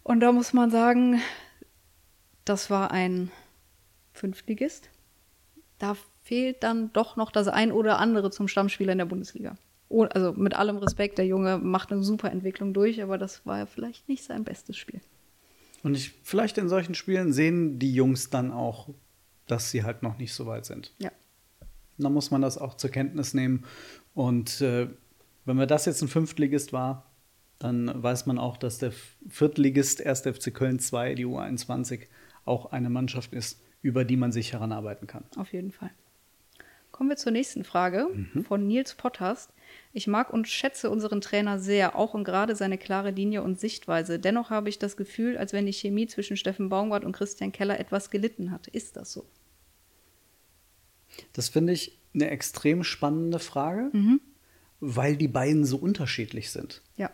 [0.02, 1.20] Und da muss man sagen,
[2.44, 3.30] das war ein
[4.12, 4.90] Fünftligist.
[5.78, 9.56] Da fehlt dann doch noch das ein oder andere zum Stammspieler in der Bundesliga.
[9.88, 13.66] Also mit allem Respekt, der Junge macht eine super Entwicklung durch, aber das war ja
[13.66, 15.00] vielleicht nicht sein bestes Spiel.
[15.83, 18.90] Und ich, vielleicht in solchen Spielen sehen die Jungs dann auch,
[19.46, 20.92] dass sie halt noch nicht so weit sind.
[20.98, 21.11] Ja.
[21.98, 23.64] dann muss man das auch zur Kenntnis nehmen.
[24.14, 24.88] Und äh,
[25.44, 27.11] wenn mir das jetzt ein Fünftligist war,
[27.59, 28.92] dann weiß man auch, dass der
[29.28, 30.20] Viertligist 1.
[30.20, 32.06] FC Köln 2, die U21,
[32.44, 35.24] auch eine Mannschaft ist, über die man sich heranarbeiten kann.
[35.37, 35.90] Auf jeden Fall.
[37.00, 38.44] Kommen wir zur nächsten Frage mhm.
[38.44, 39.54] von Nils Potthast.
[39.94, 44.18] Ich mag und schätze unseren Trainer sehr, auch und gerade seine klare Linie und Sichtweise.
[44.18, 47.80] Dennoch habe ich das Gefühl, als wenn die Chemie zwischen Steffen Baumgart und Christian Keller
[47.80, 48.66] etwas gelitten hat.
[48.66, 49.24] Ist das so?
[51.32, 54.20] Das finde ich eine extrem spannende Frage, mhm.
[54.80, 56.82] weil die beiden so unterschiedlich sind.
[56.98, 57.10] Ja.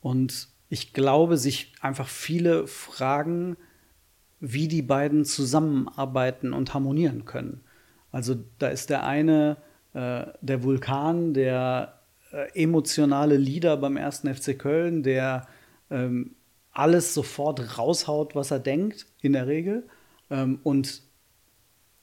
[0.00, 3.56] Und ich glaube, sich einfach viele fragen,
[4.38, 7.64] wie die beiden zusammenarbeiten und harmonieren können.
[8.12, 9.56] Also da ist der eine
[9.94, 12.00] äh, der Vulkan, der
[12.32, 15.46] äh, emotionale Leader beim ersten FC Köln, der
[15.90, 16.34] ähm,
[16.72, 19.88] alles sofort raushaut, was er denkt, in der Regel,
[20.30, 21.02] ähm, und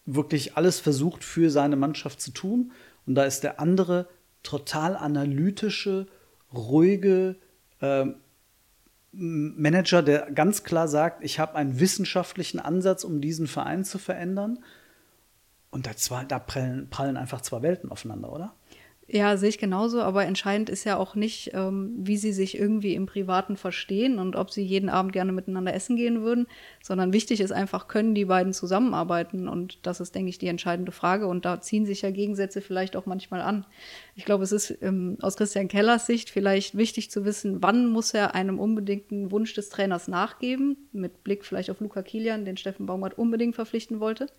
[0.05, 2.71] wirklich alles versucht für seine Mannschaft zu tun.
[3.05, 4.07] Und da ist der andere
[4.43, 6.07] total analytische,
[6.53, 7.37] ruhige,
[7.81, 8.15] ähm,
[9.17, 14.59] Manager, der ganz klar sagt, ich habe einen wissenschaftlichen Ansatz, um diesen Verein zu verändern.
[15.75, 18.53] Und da, zwar, da prallen, prallen einfach zwei Welten aufeinander, oder?
[19.09, 22.95] Ja, sehe ich genauso, aber entscheidend ist ja auch nicht, ähm, wie sie sich irgendwie
[22.95, 26.47] im Privaten verstehen und ob sie jeden Abend gerne miteinander essen gehen würden,
[26.81, 30.93] sondern wichtig ist einfach, können die beiden zusammenarbeiten und das ist, denke ich, die entscheidende
[30.93, 33.65] Frage und da ziehen sich ja Gegensätze vielleicht auch manchmal an.
[34.15, 38.13] Ich glaube, es ist ähm, aus Christian Kellers Sicht vielleicht wichtig zu wissen, wann muss
[38.13, 42.85] er einem unbedingten Wunsch des Trainers nachgeben, mit Blick vielleicht auf Luca Kilian, den Steffen
[42.85, 44.29] Baumgart unbedingt verpflichten wollte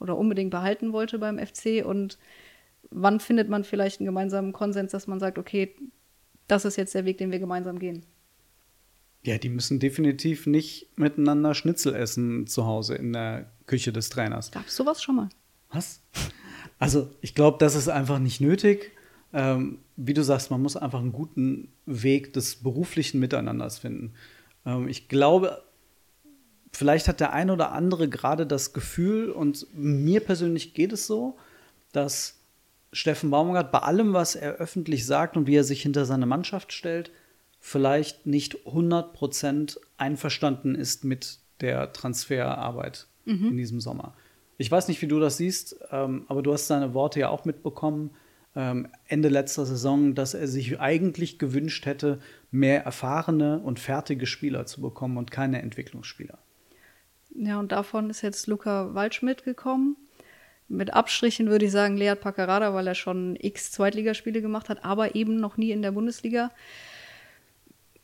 [0.00, 2.18] oder unbedingt behalten wollte beim FC und
[2.90, 5.74] wann findet man vielleicht einen gemeinsamen Konsens, dass man sagt, okay,
[6.46, 8.04] das ist jetzt der Weg, den wir gemeinsam gehen?
[9.22, 14.50] Ja, die müssen definitiv nicht miteinander Schnitzel essen zu Hause in der Küche des Trainers.
[14.50, 15.28] Gab es sowas schon mal?
[15.70, 16.02] Was?
[16.78, 18.92] Also, ich glaube, das ist einfach nicht nötig.
[19.32, 24.12] Ähm, wie du sagst, man muss einfach einen guten Weg des beruflichen Miteinanders finden.
[24.66, 25.62] Ähm, ich glaube,
[26.76, 31.36] vielleicht hat der eine oder andere gerade das Gefühl, und mir persönlich geht es so,
[31.92, 32.38] dass
[32.92, 36.72] Steffen Baumgart bei allem, was er öffentlich sagt und wie er sich hinter seine Mannschaft
[36.72, 37.10] stellt,
[37.60, 43.48] vielleicht nicht 100% einverstanden ist mit der Transferarbeit mhm.
[43.48, 44.14] in diesem Sommer.
[44.58, 47.44] Ich weiß nicht, wie du das siehst, ähm, aber du hast seine Worte ja auch
[47.44, 48.10] mitbekommen,
[48.54, 54.66] ähm, Ende letzter Saison, dass er sich eigentlich gewünscht hätte, mehr erfahrene und fertige Spieler
[54.66, 56.38] zu bekommen und keine Entwicklungsspieler.
[57.34, 59.96] Ja, und davon ist jetzt Luca Waldschmidt gekommen.
[60.68, 65.14] Mit Abstrichen würde ich sagen Lead Paccarada, weil er schon x Zweitligaspiele gemacht hat, aber
[65.14, 66.50] eben noch nie in der Bundesliga.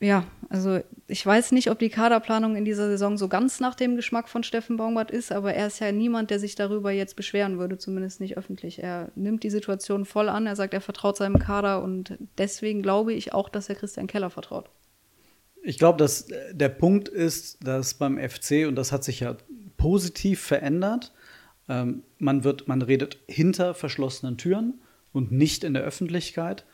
[0.02, 3.96] Ja, also ich weiß nicht, ob die Kaderplanung in dieser Saison so ganz nach dem
[3.96, 7.58] Geschmack von Steffen Baumgart ist, aber er ist ja niemand, der sich darüber jetzt beschweren
[7.58, 8.82] würde, zumindest nicht öffentlich.
[8.82, 13.12] Er nimmt die Situation voll an, er sagt, er vertraut seinem Kader und deswegen glaube
[13.12, 14.70] ich auch, dass er Christian Keller vertraut.
[15.62, 19.36] Ich glaube, dass der Punkt ist, dass beim FC, und das hat sich ja
[19.76, 21.12] positiv verändert,
[21.68, 24.80] ähm, man, wird, man redet hinter verschlossenen Türen
[25.12, 26.64] und nicht in der Öffentlichkeit.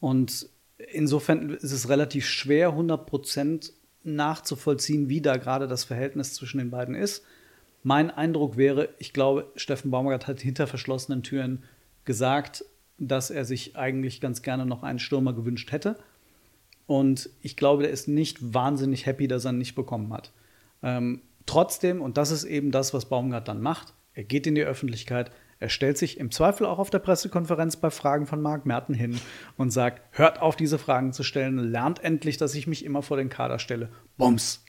[0.00, 0.48] Und
[0.92, 3.72] insofern ist es relativ schwer, 100 Prozent
[4.04, 7.24] nachzuvollziehen, wie da gerade das Verhältnis zwischen den beiden ist.
[7.82, 11.64] Mein Eindruck wäre, ich glaube, Steffen Baumgart hat hinter verschlossenen Türen
[12.04, 12.64] gesagt,
[12.98, 15.96] dass er sich eigentlich ganz gerne noch einen Stürmer gewünscht hätte.
[16.88, 20.32] Und ich glaube, der ist nicht wahnsinnig happy, dass er ihn nicht bekommen hat.
[20.82, 24.62] Ähm, trotzdem, und das ist eben das, was Baumgart dann macht, er geht in die
[24.62, 28.94] Öffentlichkeit, er stellt sich im Zweifel auch auf der Pressekonferenz bei Fragen von Marc Merten
[28.94, 29.20] hin
[29.58, 33.18] und sagt, hört auf, diese Fragen zu stellen, lernt endlich, dass ich mich immer vor
[33.18, 33.90] den Kader stelle.
[34.16, 34.64] Bums.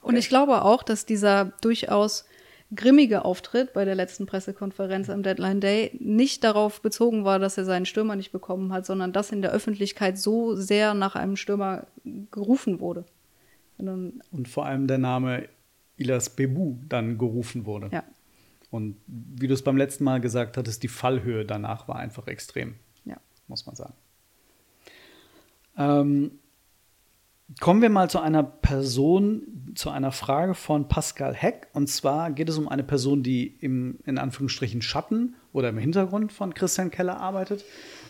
[0.00, 2.24] Und ich glaube auch, dass dieser durchaus
[2.74, 7.64] grimmige Auftritt bei der letzten Pressekonferenz am Deadline Day nicht darauf bezogen war, dass er
[7.64, 11.86] seinen Stürmer nicht bekommen hat, sondern dass in der Öffentlichkeit so sehr nach einem Stürmer
[12.30, 13.04] gerufen wurde.
[13.78, 15.48] Und vor allem der Name
[15.96, 17.88] Ilas Bebu dann gerufen wurde.
[17.92, 18.04] Ja.
[18.70, 22.76] Und wie du es beim letzten Mal gesagt hattest, die Fallhöhe danach war einfach extrem.
[23.04, 23.16] Ja.
[23.48, 23.94] Muss man sagen.
[25.76, 26.38] Ähm,
[27.60, 31.68] kommen wir mal zu einer Person, zu einer Frage von Pascal Heck.
[31.72, 36.32] Und zwar geht es um eine Person, die im, in Anführungsstrichen, Schatten oder im Hintergrund
[36.32, 37.64] von Christian Keller arbeitet.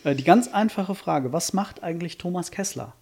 [0.04, 2.94] Äh, die ganz einfache Frage: Was macht eigentlich Thomas Kessler?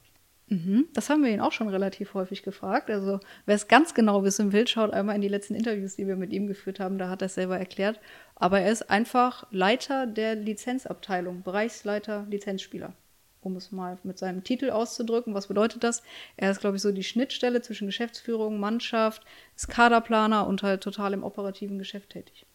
[0.50, 2.90] Mhm, das haben wir ihn auch schon relativ häufig gefragt.
[2.90, 6.16] Also, wer es ganz genau wissen will, schaut einmal in die letzten Interviews, die wir
[6.16, 6.98] mit ihm geführt haben.
[6.98, 8.00] Da hat er es selber erklärt.
[8.34, 12.94] Aber er ist einfach Leiter der Lizenzabteilung, Bereichsleiter Lizenzspieler.
[13.42, 15.34] Um es mal mit seinem Titel auszudrücken.
[15.34, 16.02] Was bedeutet das?
[16.36, 19.22] Er ist, glaube ich, so die Schnittstelle zwischen Geschäftsführung, Mannschaft,
[19.56, 22.46] ist Kaderplaner und halt total im operativen Geschäft tätig.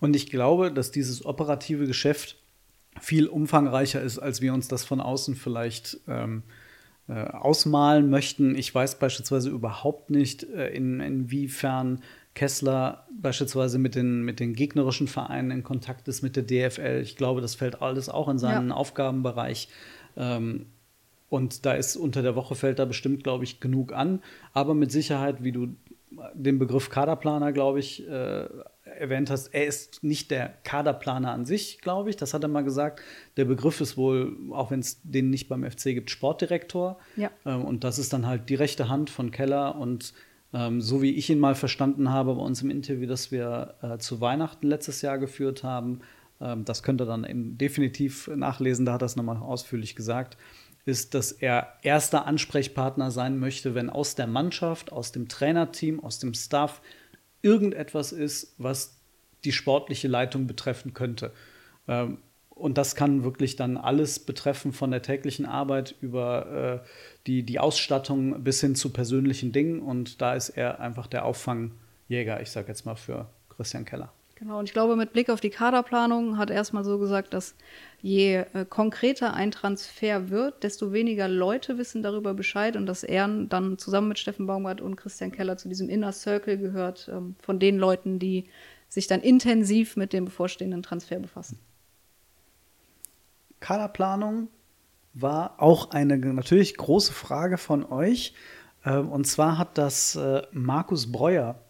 [0.00, 2.36] Und ich glaube, dass dieses operative Geschäft
[3.00, 6.42] viel umfangreicher ist, als wir uns das von außen vielleicht ähm,
[7.08, 8.56] äh, ausmalen möchten.
[8.56, 12.02] Ich weiß beispielsweise überhaupt nicht, äh, in, inwiefern
[12.34, 17.00] Kessler beispielsweise mit den, mit den gegnerischen Vereinen in Kontakt ist, mit der DFL.
[17.02, 18.74] Ich glaube, das fällt alles auch in seinen ja.
[18.74, 19.68] Aufgabenbereich.
[20.16, 20.66] Ähm,
[21.28, 24.20] und da ist unter der Woche fällt da bestimmt, glaube ich, genug an.
[24.52, 25.74] Aber mit Sicherheit, wie du
[26.34, 28.46] den Begriff Kaderplaner, glaube ich, äh,
[28.84, 32.16] erwähnt hast, er ist nicht der Kaderplaner an sich, glaube ich.
[32.16, 33.00] Das hat er mal gesagt.
[33.36, 36.98] Der Begriff ist wohl, auch wenn es den nicht beim FC gibt, Sportdirektor.
[37.16, 37.30] Ja.
[37.44, 39.76] Ähm, und das ist dann halt die rechte Hand von Keller.
[39.76, 40.14] Und
[40.54, 43.98] ähm, so wie ich ihn mal verstanden habe bei uns im Interview, das wir äh,
[43.98, 46.00] zu Weihnachten letztes Jahr geführt haben,
[46.40, 50.38] ähm, das könnt ihr dann eben definitiv nachlesen, da hat er es nochmal ausführlich gesagt
[50.84, 56.18] ist, dass er erster Ansprechpartner sein möchte, wenn aus der Mannschaft, aus dem Trainerteam, aus
[56.18, 56.82] dem Staff
[57.42, 59.00] irgendetwas ist, was
[59.44, 61.32] die sportliche Leitung betreffen könnte.
[61.88, 62.18] Ähm,
[62.54, 66.88] und das kann wirklich dann alles betreffen, von der täglichen Arbeit über äh,
[67.26, 69.80] die, die Ausstattung bis hin zu persönlichen Dingen.
[69.80, 74.12] Und da ist er einfach der Auffangjäger, ich sage jetzt mal für Christian Keller.
[74.36, 77.54] Genau, und ich glaube, mit Blick auf die Kaderplanung hat er erstmal so gesagt, dass
[78.02, 83.28] je äh, konkreter ein Transfer wird, desto weniger Leute wissen darüber Bescheid und dass er
[83.28, 87.58] dann zusammen mit Steffen Baumgart und Christian Keller zu diesem Inner Circle gehört, ähm, von
[87.60, 88.44] den Leuten, die
[88.88, 91.58] sich dann intensiv mit dem bevorstehenden Transfer befassen.
[93.64, 94.48] Kaderplanung
[95.12, 98.34] war auch eine natürlich große Frage von euch.
[98.84, 101.60] Ähm, und zwar hat das äh, Markus Breuer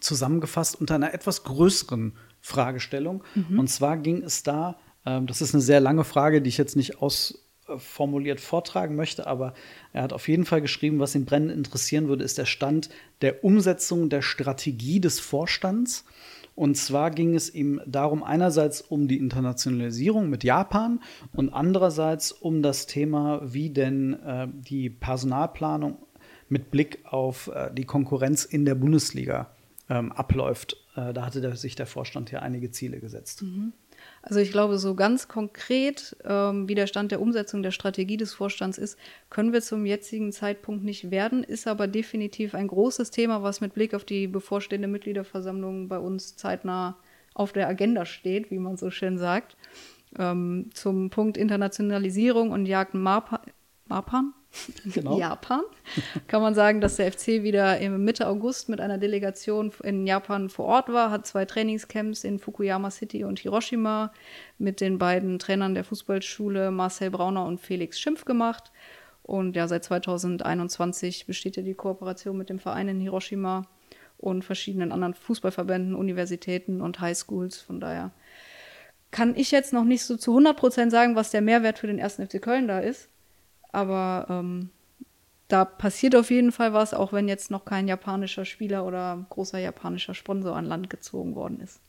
[0.00, 3.24] zusammengefasst unter einer etwas größeren Fragestellung.
[3.34, 3.58] Mhm.
[3.58, 4.76] Und zwar ging es da
[5.08, 9.54] ähm, das ist eine sehr lange Frage, die ich jetzt nicht ausformuliert vortragen möchte, aber
[9.92, 12.90] er hat auf jeden Fall geschrieben, was ihn brennend interessieren würde, ist der Stand
[13.22, 16.04] der Umsetzung der Strategie des Vorstands.
[16.58, 20.98] Und zwar ging es ihm darum, einerseits um die Internationalisierung mit Japan
[21.32, 25.98] und andererseits um das Thema, wie denn äh, die Personalplanung
[26.48, 29.52] mit Blick auf äh, die Konkurrenz in der Bundesliga
[29.88, 30.76] ähm, abläuft.
[30.96, 33.42] Äh, da hatte der, sich der Vorstand ja einige Ziele gesetzt.
[33.42, 33.72] Mhm.
[34.22, 38.34] Also ich glaube, so ganz konkret, ähm, wie der Stand der Umsetzung der Strategie des
[38.34, 38.98] Vorstands ist,
[39.30, 43.74] können wir zum jetzigen Zeitpunkt nicht werden, ist aber definitiv ein großes Thema, was mit
[43.74, 46.96] Blick auf die bevorstehende Mitgliederversammlung bei uns zeitnah
[47.34, 49.56] auf der Agenda steht, wie man so schön sagt.
[50.18, 53.40] Ähm, zum Punkt Internationalisierung und Jagd Marpan,
[53.86, 54.34] Marpan?
[54.94, 55.18] genau.
[55.18, 55.62] Japan.
[56.26, 60.48] Kann man sagen, dass der FC wieder im Mitte August mit einer Delegation in Japan
[60.48, 64.12] vor Ort war, hat zwei Trainingscamps in Fukuyama City und Hiroshima
[64.58, 68.72] mit den beiden Trainern der Fußballschule Marcel Brauner und Felix Schimpf gemacht.
[69.22, 73.66] Und ja, seit 2021 besteht ja die Kooperation mit dem Verein in Hiroshima
[74.16, 77.60] und verschiedenen anderen Fußballverbänden, Universitäten und Highschools.
[77.60, 78.10] Von daher
[79.10, 81.98] kann ich jetzt noch nicht so zu 100 Prozent sagen, was der Mehrwert für den
[81.98, 83.08] ersten FC Köln da ist.
[83.70, 84.70] Aber ähm,
[85.48, 89.58] da passiert auf jeden Fall was, auch wenn jetzt noch kein japanischer Spieler oder großer
[89.58, 91.80] japanischer Sponsor an Land gezogen worden ist.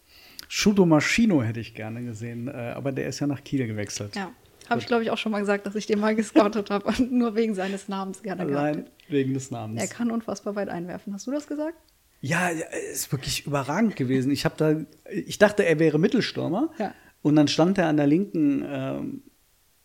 [0.48, 4.16] Shuto Maschino hätte ich gerne gesehen, äh, aber der ist ja nach Kiel gewechselt.
[4.16, 4.32] Ja.
[4.70, 7.12] Habe ich, glaube ich, auch schon mal gesagt, dass ich den mal gescoutet habe und
[7.12, 9.82] nur wegen seines Namens gerne Allein gehabt wegen des Namens.
[9.82, 11.14] Er kann unfassbar weit einwerfen.
[11.14, 11.76] Hast du das gesagt?
[12.22, 14.32] Ja, ja, ist wirklich überragend gewesen.
[14.32, 16.70] Ich habe da, ich dachte, er wäre Mittelstürmer.
[16.78, 16.94] Ja.
[17.22, 19.24] Und dann stand er an der linken ähm,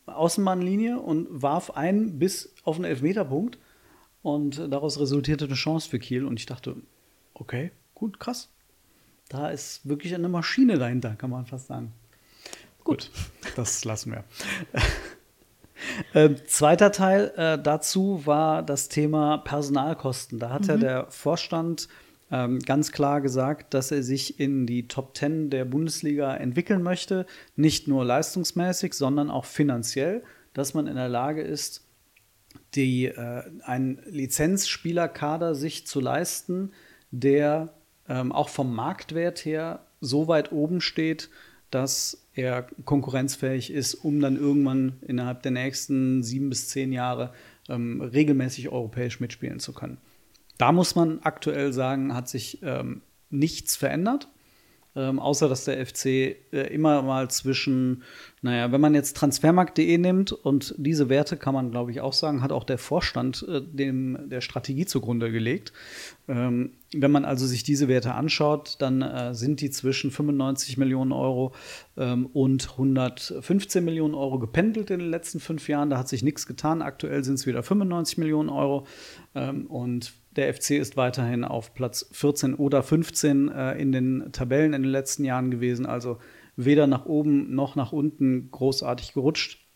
[0.07, 3.59] Außenbahnlinie und warf ein bis auf den Elfmeterpunkt.
[4.23, 6.25] Und daraus resultierte eine Chance für Kiel.
[6.25, 6.77] Und ich dachte,
[7.35, 8.51] okay, gut, krass.
[9.29, 11.93] Da ist wirklich eine Maschine dahinter, kann man fast sagen.
[12.83, 13.11] Gut,
[13.57, 14.25] das lassen wir.
[16.15, 20.39] Ähm, zweiter Teil äh, dazu war das Thema Personalkosten.
[20.39, 21.89] Da hat ja der Vorstand
[22.35, 27.27] ähm, ganz klar gesagt, dass er sich in die Top Ten der Bundesliga entwickeln möchte.
[27.55, 31.87] Nicht nur leistungsmäßig, sondern auch finanziell, dass man in der Lage ist,
[32.75, 36.73] die, äh, einen Lizenzspielerkader sich zu leisten,
[37.13, 37.73] der
[38.09, 41.31] ähm, auch vom Marktwert her so weit oben steht,
[41.71, 47.33] dass er konkurrenzfähig ist, um dann irgendwann innerhalb der nächsten sieben bis zehn Jahre
[47.69, 49.99] ähm, regelmäßig europäisch mitspielen zu können.
[50.59, 54.29] Da muss man aktuell sagen, hat sich ähm, nichts verändert.
[54.97, 56.37] Ähm, außer dass der FC äh,
[56.73, 58.05] immer mal zwischen,
[58.43, 62.43] naja, wenn man jetzt transfermarkt.de nimmt und diese Werte kann man, glaube ich, auch sagen,
[62.43, 65.73] hat auch der Vorstand äh, dem der Strategie zugrunde gelegt.
[66.29, 71.11] Ähm, wenn man also sich diese Werte anschaut, dann äh, sind die zwischen 95 Millionen
[71.11, 71.57] Euro
[71.97, 75.91] ähm, und 115 Millionen Euro gependelt in den letzten fünf Jahren.
[75.91, 76.83] Da hat sich nichts getan.
[76.83, 78.87] Aktuell sind es wieder 95 Millionen Euro.
[79.35, 84.73] Ähm, und der FC ist weiterhin auf Platz 14 oder 15 äh, in den Tabellen
[84.73, 85.87] in den letzten Jahren gewesen.
[85.87, 86.19] Also
[86.57, 89.67] weder nach oben noch nach unten großartig gerutscht.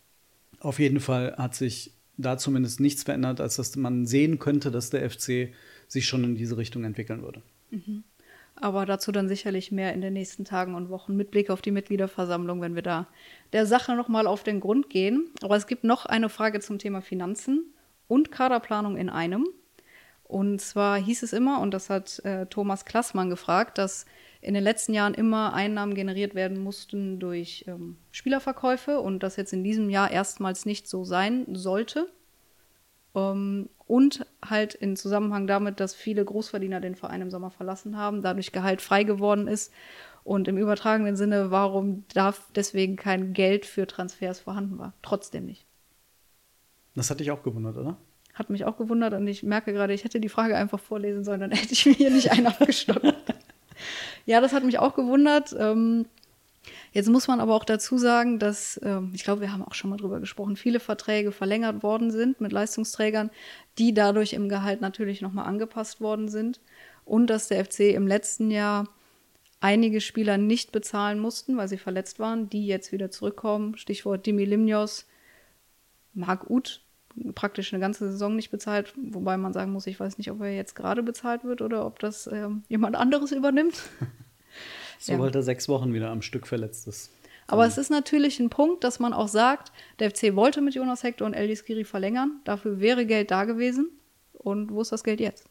[0.61, 4.91] Auf jeden Fall hat sich da zumindest nichts verändert, als dass man sehen könnte, dass
[4.91, 5.53] der FC
[5.87, 7.43] sich schon in diese Richtung entwickeln würde.
[8.57, 11.71] Aber dazu dann sicherlich mehr in den nächsten Tagen und Wochen mit Blick auf die
[11.71, 13.07] Mitgliederversammlung, wenn wir da
[13.53, 15.31] der Sache nochmal auf den Grund gehen.
[15.43, 17.73] Aber es gibt noch eine Frage zum Thema Finanzen
[18.09, 19.47] und Kaderplanung in einem.
[20.29, 24.05] Und zwar hieß es immer, und das hat äh, Thomas Klassmann gefragt, dass
[24.43, 29.55] in den letzten Jahren immer Einnahmen generiert werden mussten durch ähm, Spielerverkäufe und das jetzt
[29.55, 32.09] in diesem Jahr erstmals nicht so sein sollte.
[33.15, 38.21] Ähm, und halt in Zusammenhang damit, dass viele Großverdiener den Verein im Sommer verlassen haben,
[38.21, 39.73] dadurch Gehalt frei geworden ist.
[40.25, 44.93] Und im übertragenen Sinne, warum darf deswegen kein Geld für Transfers vorhanden war?
[45.01, 45.65] Trotzdem nicht.
[46.95, 47.97] Das hat dich auch gewundert, oder?
[48.39, 51.41] Hat mich auch gewundert und ich merke gerade, ich hätte die Frage einfach vorlesen sollen,
[51.41, 53.15] dann hätte ich mir hier nicht einen abgestoppt.
[54.27, 55.55] ja, das hat mich auch gewundert.
[55.59, 56.07] Ähm,
[56.93, 59.91] Jetzt muss man aber auch dazu sagen, dass, ähm, ich glaube, wir haben auch schon
[59.91, 63.31] mal drüber gesprochen, viele Verträge verlängert worden sind mit Leistungsträgern,
[63.79, 66.61] die dadurch im Gehalt natürlich nochmal angepasst worden sind.
[67.05, 68.89] Und dass der FC im letzten Jahr
[69.61, 73.77] einige Spieler nicht bezahlen mussten, weil sie verletzt waren, die jetzt wieder zurückkommen.
[73.77, 75.07] Stichwort Dimi Limnios,
[76.15, 76.83] Marc Uth,
[77.35, 80.55] praktisch eine ganze Saison nicht bezahlt, wobei man sagen muss, ich weiß nicht, ob er
[80.55, 83.83] jetzt gerade bezahlt wird oder ob das ähm, jemand anderes übernimmt.
[84.99, 87.13] Sobald er sechs Wochen wieder am Stück verletzt ist.
[87.47, 91.03] Aber es ist natürlich ein Punkt, dass man auch sagt, der FC wollte mit Jonas
[91.03, 92.41] Hector und Eldis Skiri verlängern.
[92.45, 93.89] Dafür wäre Geld da gewesen.
[94.35, 95.49] Und wo ist das Geld jetzt?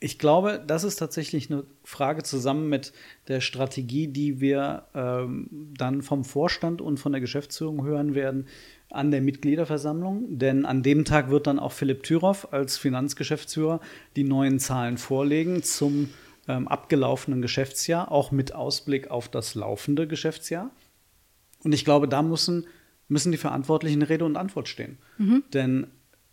[0.00, 2.92] Ich glaube, das ist tatsächlich eine Frage zusammen mit
[3.28, 8.46] der Strategie, die wir ähm, dann vom Vorstand und von der Geschäftsführung hören werden
[8.90, 10.38] an der Mitgliederversammlung.
[10.38, 13.80] Denn an dem Tag wird dann auch Philipp Thüroff als Finanzgeschäftsführer
[14.16, 16.10] die neuen Zahlen vorlegen zum
[16.48, 20.70] ähm, abgelaufenen Geschäftsjahr, auch mit Ausblick auf das laufende Geschäftsjahr.
[21.62, 22.66] Und ich glaube, da müssen,
[23.08, 24.98] müssen die Verantwortlichen Rede und Antwort stehen.
[25.52, 25.88] Denn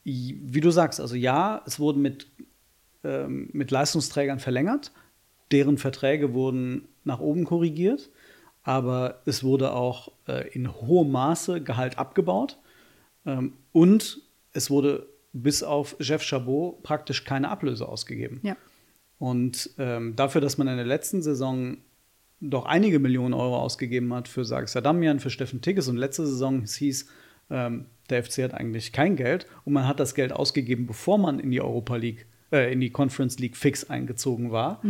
[0.06, 2.28] wie du sagst, also ja, es wurden mit,
[3.04, 4.91] ähm, mit Leistungsträgern verlängert,
[5.52, 8.10] deren Verträge wurden nach oben korrigiert,
[8.65, 12.58] aber es wurde auch äh, in hohem Maße Gehalt abgebaut
[13.25, 18.39] ähm, und es wurde bis auf Jeff Chabot praktisch keine Ablöse ausgegeben.
[18.41, 18.58] Ja.
[19.19, 21.78] Und ähm, dafür, dass man in der letzten Saison
[22.41, 26.63] doch einige Millionen Euro ausgegeben hat für Sarg Sadamian, für Steffen Tigges und letzte Saison
[26.63, 27.08] es hieß,
[27.51, 31.39] ähm, der FC hat eigentlich kein Geld und man hat das Geld ausgegeben, bevor man
[31.39, 34.82] in die Europa League, äh, in die Conference League fix eingezogen war,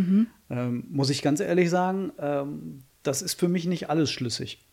[0.49, 4.65] ähm, muss ich ganz ehrlich sagen, ähm, das ist für mich nicht alles schlüssig.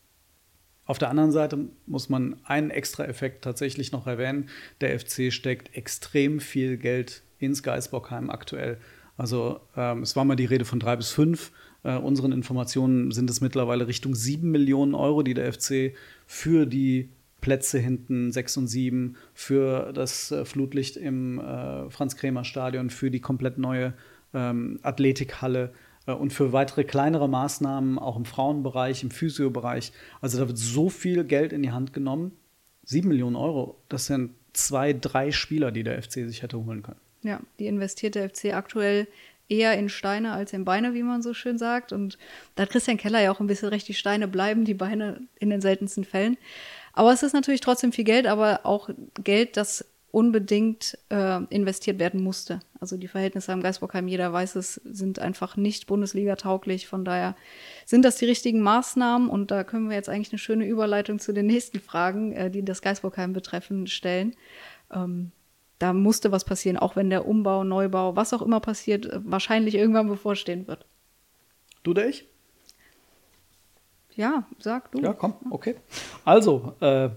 [0.84, 4.48] Auf der anderen Seite muss man einen extra Effekt tatsächlich noch erwähnen.
[4.80, 8.78] Der FC steckt extrem viel Geld ins Geisbockheim aktuell.
[9.16, 11.52] Also ähm, es war mal die Rede von drei bis fünf.
[11.84, 15.94] Äh, unseren Informationen sind es mittlerweile Richtung sieben Millionen Euro, die der FC
[16.26, 17.10] für die
[17.40, 23.58] Plätze hinten sechs und sieben, für das äh, Flutlicht im äh, Franz-Kremer-Stadion, für die komplett
[23.58, 23.94] neue
[24.34, 25.72] ähm, Athletikhalle
[26.06, 29.92] und für weitere kleinere Maßnahmen, auch im Frauenbereich, im Physiobereich.
[30.20, 32.32] Also da wird so viel Geld in die Hand genommen.
[32.84, 37.00] Sieben Millionen Euro, das sind zwei, drei Spieler, die der FC sich hätte holen können.
[37.22, 39.06] Ja, die investiert der FC aktuell
[39.48, 41.92] eher in Steine als in Beine, wie man so schön sagt.
[41.92, 42.18] Und
[42.54, 45.50] da hat Christian Keller ja auch ein bisschen recht, die Steine bleiben, die Beine in
[45.50, 46.36] den seltensten Fällen.
[46.94, 48.90] Aber es ist natürlich trotzdem viel Geld, aber auch
[49.22, 52.60] Geld, das unbedingt äh, investiert werden musste.
[52.78, 56.86] Also die Verhältnisse am Geisbockheim, jeder weiß es, sind einfach nicht Bundesliga-tauglich.
[56.86, 57.34] Von daher
[57.86, 61.32] sind das die richtigen Maßnahmen und da können wir jetzt eigentlich eine schöne Überleitung zu
[61.32, 64.36] den nächsten Fragen, äh, die das Geisbockheim betreffen, stellen.
[64.92, 65.32] Ähm,
[65.78, 69.74] da musste was passieren, auch wenn der Umbau, Neubau, was auch immer passiert, äh, wahrscheinlich
[69.74, 70.84] irgendwann bevorstehen wird.
[71.82, 72.28] Du oder ich?
[74.14, 75.00] Ja, sag du.
[75.00, 75.76] Ja, komm, okay.
[76.26, 77.08] Also, äh,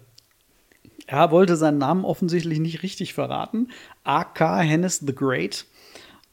[1.07, 3.69] er wollte seinen Namen offensichtlich nicht richtig verraten.
[4.03, 5.65] AK Hennes the Great.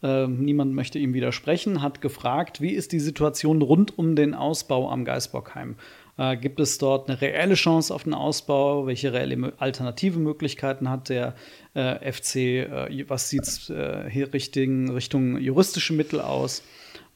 [0.02, 4.90] Äh, niemand möchte ihm widersprechen, hat gefragt, wie ist die Situation rund um den Ausbau
[4.90, 5.76] am Geisbockheim?
[6.18, 8.86] Äh, gibt es dort eine reelle Chance auf den Ausbau?
[8.86, 11.34] Welche reelle alternative Möglichkeiten hat der
[11.74, 12.36] äh, FC?
[12.36, 13.72] Äh, was sieht es
[14.10, 16.62] hier Richtung, Richtung juristische Mittel aus?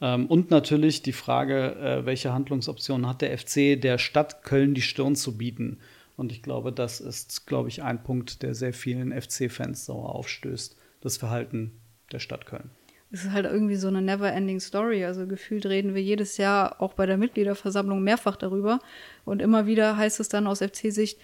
[0.00, 5.16] Ähm, und natürlich die Frage, welche Handlungsoptionen hat der FC, der Stadt Köln die Stirn
[5.16, 5.78] zu bieten?
[6.16, 10.76] Und ich glaube, das ist, glaube ich, ein Punkt, der sehr vielen FC-Fans sauer aufstößt,
[11.00, 11.72] das Verhalten
[12.12, 12.70] der Stadt Köln.
[13.10, 15.04] Es ist halt irgendwie so eine never-ending Story.
[15.04, 18.80] Also gefühlt reden wir jedes Jahr auch bei der Mitgliederversammlung mehrfach darüber.
[19.24, 21.20] Und immer wieder heißt es dann aus FC-Sicht,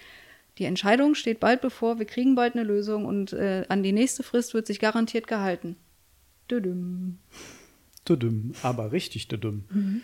[0.59, 4.21] die Entscheidung steht bald bevor, wir kriegen bald eine Lösung und äh, an die nächste
[4.21, 5.75] Frist wird sich garantiert gehalten.
[6.49, 7.17] Düdüm.
[8.07, 9.63] Düdüm, aber richtig düdüm.
[9.71, 10.01] Mhm.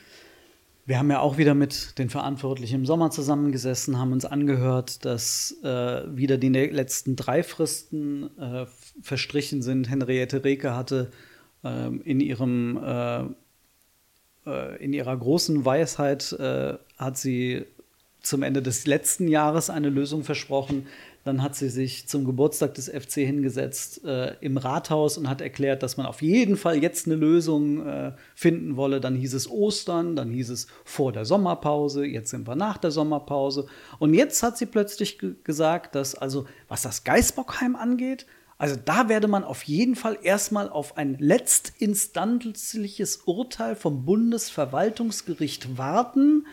[0.89, 5.55] Wir haben ja auch wieder mit den Verantwortlichen im Sommer zusammengesessen, haben uns angehört, dass
[5.63, 5.67] äh,
[6.17, 8.65] wieder die letzten drei Fristen äh,
[8.99, 9.87] verstrichen sind.
[9.87, 11.11] Henriette Reke hatte
[11.63, 13.19] äh, in ihrem äh,
[14.47, 17.65] äh, in ihrer großen Weisheit äh, hat sie
[18.23, 20.87] zum Ende des letzten Jahres eine Lösung versprochen.
[21.29, 25.83] Dann hat sie sich zum Geburtstag des FC hingesetzt äh, im Rathaus und hat erklärt,
[25.83, 28.99] dass man auf jeden Fall jetzt eine Lösung äh, finden wolle.
[28.99, 32.89] Dann hieß es Ostern, dann hieß es vor der Sommerpause, jetzt sind wir nach der
[32.89, 33.67] Sommerpause.
[33.99, 38.25] Und jetzt hat sie plötzlich gesagt, dass also was das Geisbockheim angeht,
[38.57, 46.47] also da werde man auf jeden Fall erstmal auf ein letztinstanzliches Urteil vom Bundesverwaltungsgericht warten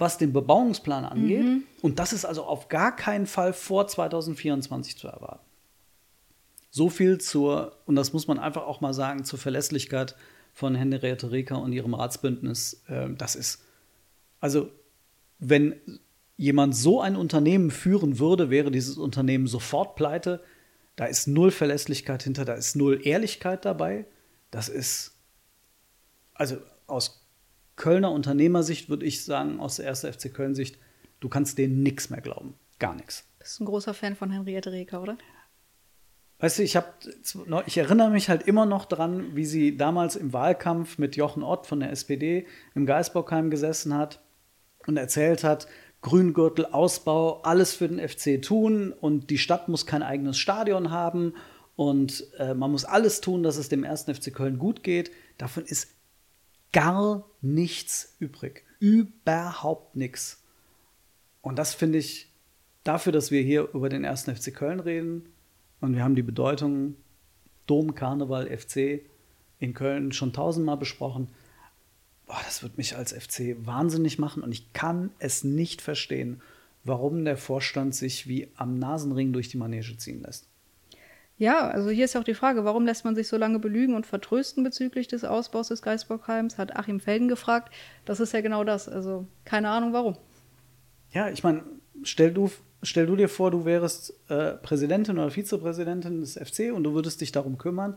[0.00, 1.44] was den Bebauungsplan angeht.
[1.44, 1.62] Mhm.
[1.82, 5.44] Und das ist also auf gar keinen Fall vor 2024 zu erwarten.
[6.70, 10.16] So viel zur, und das muss man einfach auch mal sagen, zur Verlässlichkeit
[10.54, 12.82] von Henriette Reker und ihrem Ratsbündnis.
[12.88, 13.62] Ähm, das ist,
[14.40, 14.70] also,
[15.38, 15.74] wenn
[16.36, 20.42] jemand so ein Unternehmen führen würde, wäre dieses Unternehmen sofort pleite.
[20.96, 24.06] Da ist null Verlässlichkeit hinter, da ist null Ehrlichkeit dabei.
[24.50, 25.12] Das ist,
[26.32, 27.19] also aus
[27.80, 30.00] Kölner Unternehmersicht würde ich sagen, aus der 1.
[30.00, 30.78] FC Köln-Sicht,
[31.18, 32.52] du kannst denen nichts mehr glauben.
[32.78, 33.24] Gar nichts.
[33.38, 35.16] Bist ein großer Fan von Henriette Reker, oder?
[36.40, 37.00] Weißt du, ich, hab,
[37.64, 41.66] ich erinnere mich halt immer noch dran, wie sie damals im Wahlkampf mit Jochen Ott
[41.66, 44.20] von der SPD im Geisbockheim gesessen hat
[44.86, 45.66] und erzählt hat,
[46.02, 51.32] Grüngürtel, Ausbau, alles für den FC tun und die Stadt muss kein eigenes Stadion haben
[51.76, 55.10] und äh, man muss alles tun, dass es dem ersten FC Köln gut geht.
[55.38, 55.88] Davon ist
[56.72, 58.64] gar nichts übrig.
[58.78, 60.42] Überhaupt nichts.
[61.42, 62.30] Und das finde ich
[62.84, 65.26] dafür, dass wir hier über den ersten FC Köln reden
[65.80, 66.96] und wir haben die Bedeutung
[67.66, 69.02] Dom, Karneval, FC
[69.58, 71.28] in Köln schon tausendmal besprochen.
[72.26, 76.40] Boah, das wird mich als FC wahnsinnig machen und ich kann es nicht verstehen,
[76.84, 80.49] warum der Vorstand sich wie am Nasenring durch die Manege ziehen lässt.
[81.40, 83.94] Ja, also hier ist ja auch die Frage, warum lässt man sich so lange belügen
[83.94, 86.58] und vertrösten bezüglich des Ausbaus des Geisbockheims?
[86.58, 87.72] Hat Achim Felden gefragt.
[88.04, 88.90] Das ist ja genau das.
[88.90, 90.18] Also keine Ahnung warum.
[91.12, 91.62] Ja, ich meine,
[92.02, 92.50] stell du,
[92.82, 97.22] stell du dir vor, du wärst äh, Präsidentin oder Vizepräsidentin des FC und du würdest
[97.22, 97.96] dich darum kümmern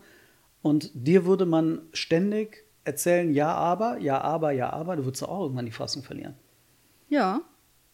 [0.61, 5.41] und dir würde man ständig erzählen, ja, aber, ja, aber, ja, aber, du würdest auch
[5.41, 6.35] irgendwann die Fassung verlieren.
[7.09, 7.41] Ja,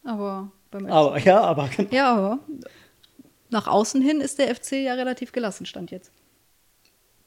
[0.03, 0.91] aber beim FC.
[0.91, 1.69] Aber, ja, aber.
[1.89, 2.39] Ja, aber
[3.49, 6.11] nach außen hin ist der FC ja relativ gelassen, stand jetzt.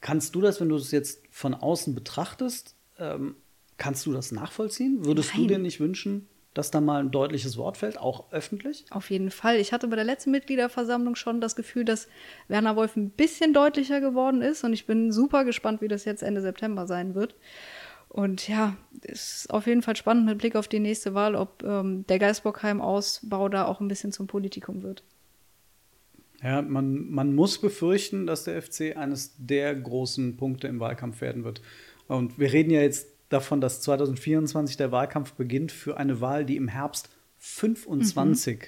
[0.01, 3.35] Kannst du das, wenn du es jetzt von außen betrachtest, ähm,
[3.77, 5.05] kannst du das nachvollziehen?
[5.05, 5.41] Würdest Nein.
[5.41, 8.85] du dir nicht wünschen, dass da mal ein deutliches Wort fällt, auch öffentlich?
[8.91, 9.57] Auf jeden Fall.
[9.57, 12.07] Ich hatte bei der letzten Mitgliederversammlung schon das Gefühl, dass
[12.47, 16.21] Werner Wolf ein bisschen deutlicher geworden ist und ich bin super gespannt, wie das jetzt
[16.21, 17.35] Ende September sein wird.
[18.09, 21.63] Und ja, es ist auf jeden Fall spannend mit Blick auf die nächste Wahl, ob
[21.63, 25.03] ähm, der Geisbockheim-Ausbau da auch ein bisschen zum Politikum wird.
[26.43, 31.45] Ja, man, man muss befürchten, dass der FC eines der großen Punkte im Wahlkampf werden
[31.45, 31.61] wird.
[32.07, 36.57] Und wir reden ja jetzt davon, dass 2024 der Wahlkampf beginnt für eine Wahl, die
[36.57, 38.65] im Herbst 25 mhm.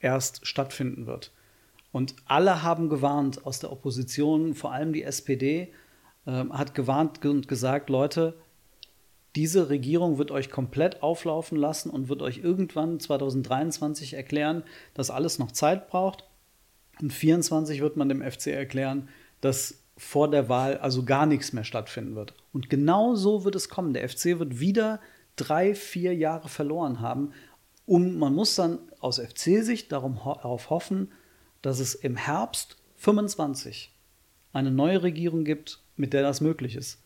[0.00, 1.32] erst stattfinden wird.
[1.92, 5.72] Und alle haben gewarnt aus der Opposition, vor allem die SPD,
[6.24, 8.38] äh, hat gewarnt und gesagt, Leute,
[9.36, 14.62] diese Regierung wird euch komplett auflaufen lassen und wird euch irgendwann 2023 erklären,
[14.94, 16.24] dass alles noch Zeit braucht.
[17.00, 19.08] Und 24 wird man dem FC erklären,
[19.40, 22.34] dass vor der Wahl also gar nichts mehr stattfinden wird.
[22.52, 23.94] Und genau so wird es kommen.
[23.94, 25.00] Der FC wird wieder
[25.36, 27.32] drei, vier Jahre verloren haben.
[27.86, 31.12] Und man muss dann aus FC-Sicht darauf hoffen,
[31.62, 33.92] dass es im Herbst 25
[34.52, 37.02] eine neue Regierung gibt, mit der das möglich ist.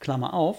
[0.00, 0.58] Klammer auf,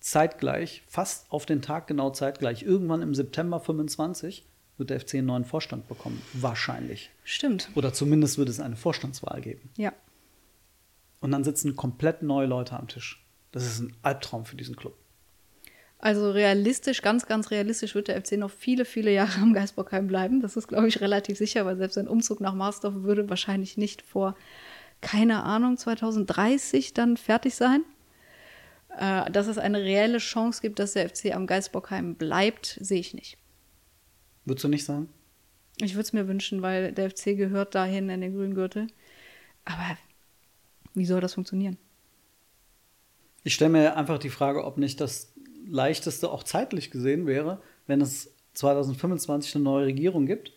[0.00, 4.46] zeitgleich, fast auf den Tag genau zeitgleich, irgendwann im September 25
[4.78, 6.22] wird der FC einen neuen Vorstand bekommen.
[6.32, 7.10] Wahrscheinlich.
[7.24, 7.68] Stimmt.
[7.74, 9.70] Oder zumindest wird es eine Vorstandswahl geben.
[9.76, 9.92] Ja.
[11.20, 13.24] Und dann sitzen komplett neue Leute am Tisch.
[13.50, 14.94] Das ist ein Albtraum für diesen Club.
[16.00, 20.40] Also realistisch, ganz, ganz realistisch wird der FC noch viele, viele Jahre am Geisbockheim bleiben.
[20.40, 24.02] Das ist, glaube ich, relativ sicher, weil selbst ein Umzug nach Marsdorf würde wahrscheinlich nicht
[24.02, 24.36] vor,
[25.00, 27.82] keine Ahnung, 2030 dann fertig sein.
[28.96, 33.14] Äh, dass es eine reelle Chance gibt, dass der FC am Geisbockheim bleibt, sehe ich
[33.14, 33.36] nicht.
[34.48, 35.08] Würdest du nicht sagen?
[35.80, 38.88] Ich würde es mir wünschen, weil der FC gehört dahin in den grünen Gürtel.
[39.64, 39.96] Aber
[40.94, 41.76] wie soll das funktionieren?
[43.44, 45.32] Ich stelle mir einfach die Frage, ob nicht das
[45.66, 50.52] leichteste auch zeitlich gesehen wäre, wenn es 2025 eine neue Regierung gibt.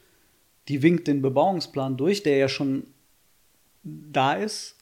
[0.68, 2.88] Die winkt den Bebauungsplan durch, der ja schon
[3.84, 4.78] da ist.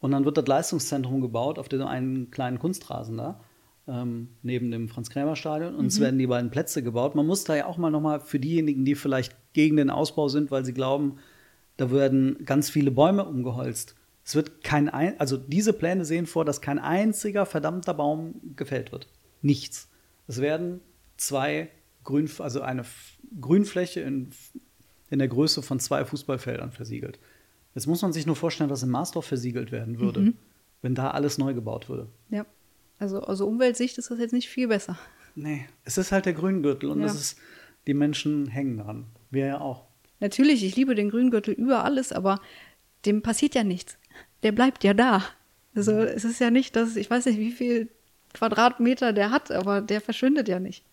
[0.00, 3.40] Und dann wird das Leistungszentrum gebaut auf dem einen kleinen Kunstrasen da,
[3.88, 5.74] ähm, neben dem Franz-Krämer-Stadion.
[5.74, 5.88] Und mhm.
[5.88, 7.14] es werden die beiden Plätze gebaut.
[7.14, 10.50] Man muss da ja auch mal nochmal für diejenigen, die vielleicht gegen den Ausbau sind,
[10.50, 11.18] weil sie glauben,
[11.76, 13.94] da werden ganz viele Bäume umgeholzt.
[14.24, 18.92] Es wird kein ein, also diese Pläne sehen vor, dass kein einziger verdammter Baum gefällt
[18.92, 19.08] wird.
[19.40, 19.88] Nichts.
[20.26, 20.80] Es werden
[21.16, 21.70] zwei
[22.04, 22.84] Grün, also eine
[23.40, 24.30] Grünfläche in,
[25.08, 27.18] in der Größe von zwei Fußballfeldern versiegelt.
[27.74, 30.34] Jetzt muss man sich nur vorstellen, was in Marsdorf versiegelt werden würde, mhm.
[30.82, 32.08] wenn da alles neu gebaut würde.
[32.28, 32.44] Ja.
[32.98, 34.98] Also aus Umweltsicht ist das jetzt nicht viel besser.
[35.34, 37.06] Nee, es ist halt der Grüngürtel und ja.
[37.06, 37.38] das ist,
[37.86, 39.06] die Menschen hängen daran.
[39.30, 39.84] Wir ja auch.
[40.20, 42.40] Natürlich, ich liebe den Grüngürtel über alles, aber
[43.04, 43.98] dem passiert ja nichts
[44.42, 45.24] der bleibt ja da.
[45.74, 46.00] Also mhm.
[46.00, 47.88] es ist ja nicht, dass, ich weiß nicht, wie viel
[48.34, 50.84] Quadratmeter der hat, aber der verschwindet ja nicht.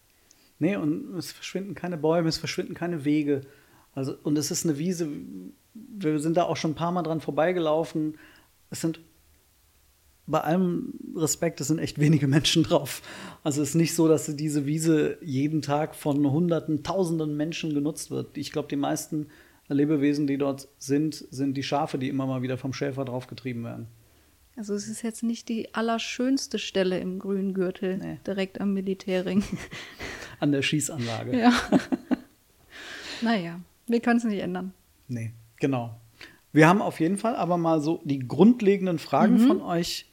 [0.59, 3.41] Nee, und es verschwinden keine Bäume, es verschwinden keine Wege.
[3.93, 5.09] Also, und es ist eine Wiese,
[5.73, 8.17] wir sind da auch schon ein paar Mal dran vorbeigelaufen.
[8.69, 8.99] Es sind
[10.27, 13.01] bei allem Respekt, es sind echt wenige Menschen drauf.
[13.43, 18.11] Also es ist nicht so, dass diese Wiese jeden Tag von Hunderten, Tausenden Menschen genutzt
[18.11, 18.37] wird.
[18.37, 19.27] Ich glaube, die meisten
[19.67, 23.87] Lebewesen, die dort sind, sind die Schafe, die immer mal wieder vom Schäfer draufgetrieben werden.
[24.57, 28.19] Also es ist jetzt nicht die allerschönste Stelle im grünen Gürtel, nee.
[28.25, 29.43] direkt am Militärring.
[30.39, 31.37] An der Schießanlage.
[31.37, 31.53] Ja.
[33.21, 34.73] naja, wir können es nicht ändern.
[35.07, 35.99] Nee, genau.
[36.53, 39.47] Wir haben auf jeden Fall aber mal so die grundlegenden Fragen mhm.
[39.47, 40.05] von euch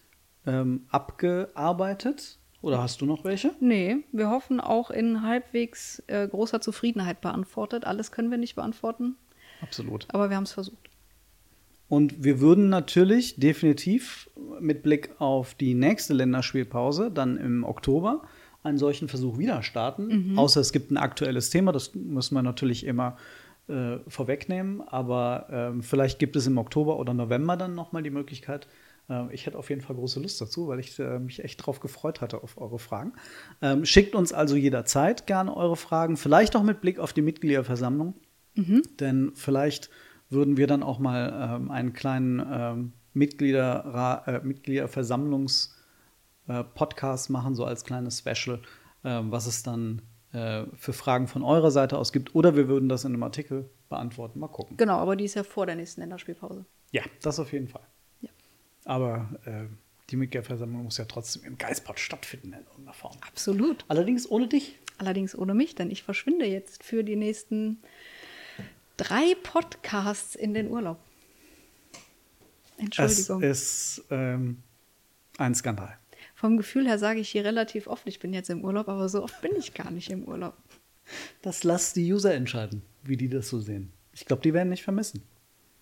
[0.47, 2.39] ähm, abgearbeitet.
[2.61, 3.51] Oder hast du noch welche?
[3.61, 7.85] Nee, wir hoffen auch in halbwegs äh, großer Zufriedenheit beantwortet.
[7.85, 9.17] Alles können wir nicht beantworten.
[9.61, 10.07] Absolut.
[10.11, 10.89] Aber wir haben es versucht.
[11.89, 14.31] Und wir würden natürlich definitiv
[14.61, 18.23] mit Blick auf die nächste Länderspielpause dann im Oktober
[18.63, 20.31] einen solchen Versuch wieder starten.
[20.31, 20.39] Mhm.
[20.39, 23.17] Außer es gibt ein aktuelles Thema, das müssen wir natürlich immer
[23.69, 24.81] äh, vorwegnehmen.
[24.81, 28.69] Aber äh, vielleicht gibt es im Oktober oder November dann nochmal die Möglichkeit.
[29.09, 31.81] Äh, ich hätte auf jeden Fall große Lust dazu, weil ich äh, mich echt darauf
[31.81, 33.13] gefreut hatte auf eure Fragen.
[33.61, 38.15] Ähm, schickt uns also jederzeit gerne eure Fragen, vielleicht auch mit Blick auf die Mitgliederversammlung.
[38.55, 38.83] Mhm.
[39.01, 39.91] Denn vielleicht
[40.29, 47.65] würden wir dann auch mal ähm, einen kleinen ähm, Mitglieder, äh, Mitgliederversammlungs-Podcast äh, machen, so
[47.65, 48.61] als kleines Special,
[49.05, 52.35] äh, was es dann äh, für Fragen von eurer Seite aus gibt.
[52.35, 54.41] Oder wir würden das in einem Artikel beantworten.
[54.41, 54.77] Mal gucken.
[54.77, 56.65] Genau, aber die ist ja vor der nächsten Länderspielpause.
[56.91, 57.87] Ja, das auf jeden Fall.
[58.85, 59.65] Aber äh,
[60.11, 63.17] die Mitgliederversammlung muss ja trotzdem im Geistpot stattfinden in irgendeiner Form.
[63.27, 63.85] Absolut.
[63.89, 64.79] Allerdings ohne dich.
[64.99, 67.79] Allerdings ohne mich, denn ich verschwinde jetzt für die nächsten
[68.97, 70.99] drei Podcasts in den Urlaub.
[72.77, 73.43] Entschuldigung.
[73.43, 74.63] Es ist ähm,
[75.39, 75.99] ein Skandal.
[76.35, 79.23] Vom Gefühl her sage ich hier relativ oft, ich bin jetzt im Urlaub, aber so
[79.23, 80.57] oft bin ich gar nicht im Urlaub.
[81.41, 83.93] Das lasst die User entscheiden, wie die das so sehen.
[84.13, 85.23] Ich glaube, die werden nicht vermissen.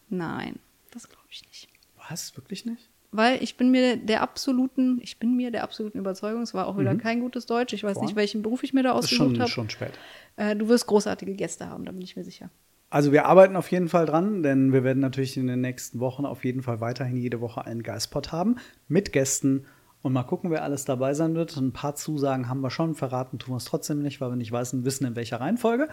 [0.08, 0.58] Nein,
[0.90, 1.68] das glaube ich nicht.
[2.08, 2.36] Was?
[2.36, 2.89] Wirklich nicht?
[3.12, 6.78] Weil ich bin mir der absoluten, ich bin mir der absoluten Überzeugung, es war auch
[6.78, 6.98] wieder mhm.
[6.98, 7.72] kein gutes Deutsch.
[7.72, 8.04] Ich weiß Boah.
[8.04, 9.50] nicht, welchen Beruf ich mir da ausgesucht habe.
[9.50, 9.92] Schon, spät.
[10.36, 12.50] Äh, du wirst großartige Gäste haben, da bin ich mir sicher.
[12.88, 16.24] Also wir arbeiten auf jeden Fall dran, denn wir werden natürlich in den nächsten Wochen
[16.24, 18.56] auf jeden Fall weiterhin jede Woche einen Geistpot haben
[18.88, 19.64] mit Gästen
[20.02, 21.56] Und mal gucken, wer alles dabei sein wird.
[21.56, 24.52] Ein paar Zusagen haben wir schon, verraten tun wir es trotzdem nicht, weil wir nicht
[24.52, 25.88] wissen, wissen in welcher Reihenfolge.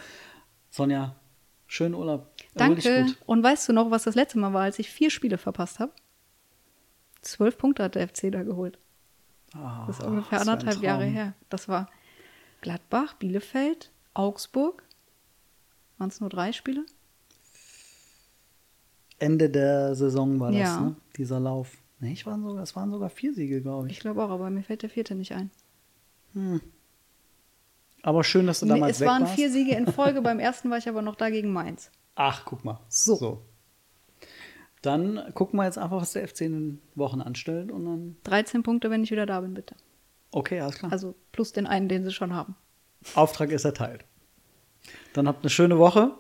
[0.70, 1.16] Sonja,
[1.68, 2.32] schönen Urlaub.
[2.56, 3.08] Danke.
[3.26, 5.92] Und weißt du noch, was das letzte Mal war, als ich vier Spiele verpasst habe?
[7.32, 8.78] Zwölf Punkte hat der FC da geholt.
[9.54, 11.34] Ah, Das ist ungefähr das anderthalb Jahre her.
[11.50, 11.90] Das war
[12.62, 14.84] Gladbach, Bielefeld, Augsburg.
[15.98, 16.86] Waren es nur drei Spiele?
[19.20, 20.80] Ende der Saison war das, Ja.
[20.82, 20.96] ne?
[21.18, 21.78] dieser Lauf.
[22.00, 24.00] Nee, ich waren sogar, es waren sogar vier Siege, glaube Ich ich.
[24.00, 25.50] glaube auch, aber mir fällt der vierte nicht ein.
[28.04, 29.34] Aber schön, dass du Nee, damals es weg waren warst.
[29.36, 30.22] vier Siege in Folge.
[30.22, 31.90] Beim ersten war ich aber noch da gegen Mainz.
[32.16, 32.80] Ach, guck mal.
[32.90, 33.42] So.
[34.82, 38.18] Dann gucken wir jetzt einfach, was der FC in den Wochen anstellt und dann.
[38.24, 39.76] 13 Punkte, wenn ich wieder da bin, bitte.
[40.32, 40.92] Okay, alles klar.
[40.92, 42.56] Also plus den einen, den sie schon haben.
[43.16, 44.06] Auftrag ist erteilt.
[45.14, 46.12] Dann habt eine schöne Woche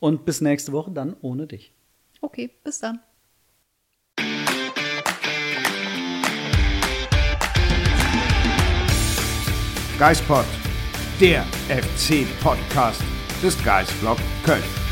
[0.00, 1.72] und bis nächste Woche dann ohne dich.
[2.20, 3.00] Okay, bis dann.
[9.98, 10.44] Geispod,
[11.20, 13.02] der FC-Podcast
[13.42, 14.87] des Geisblog Köln.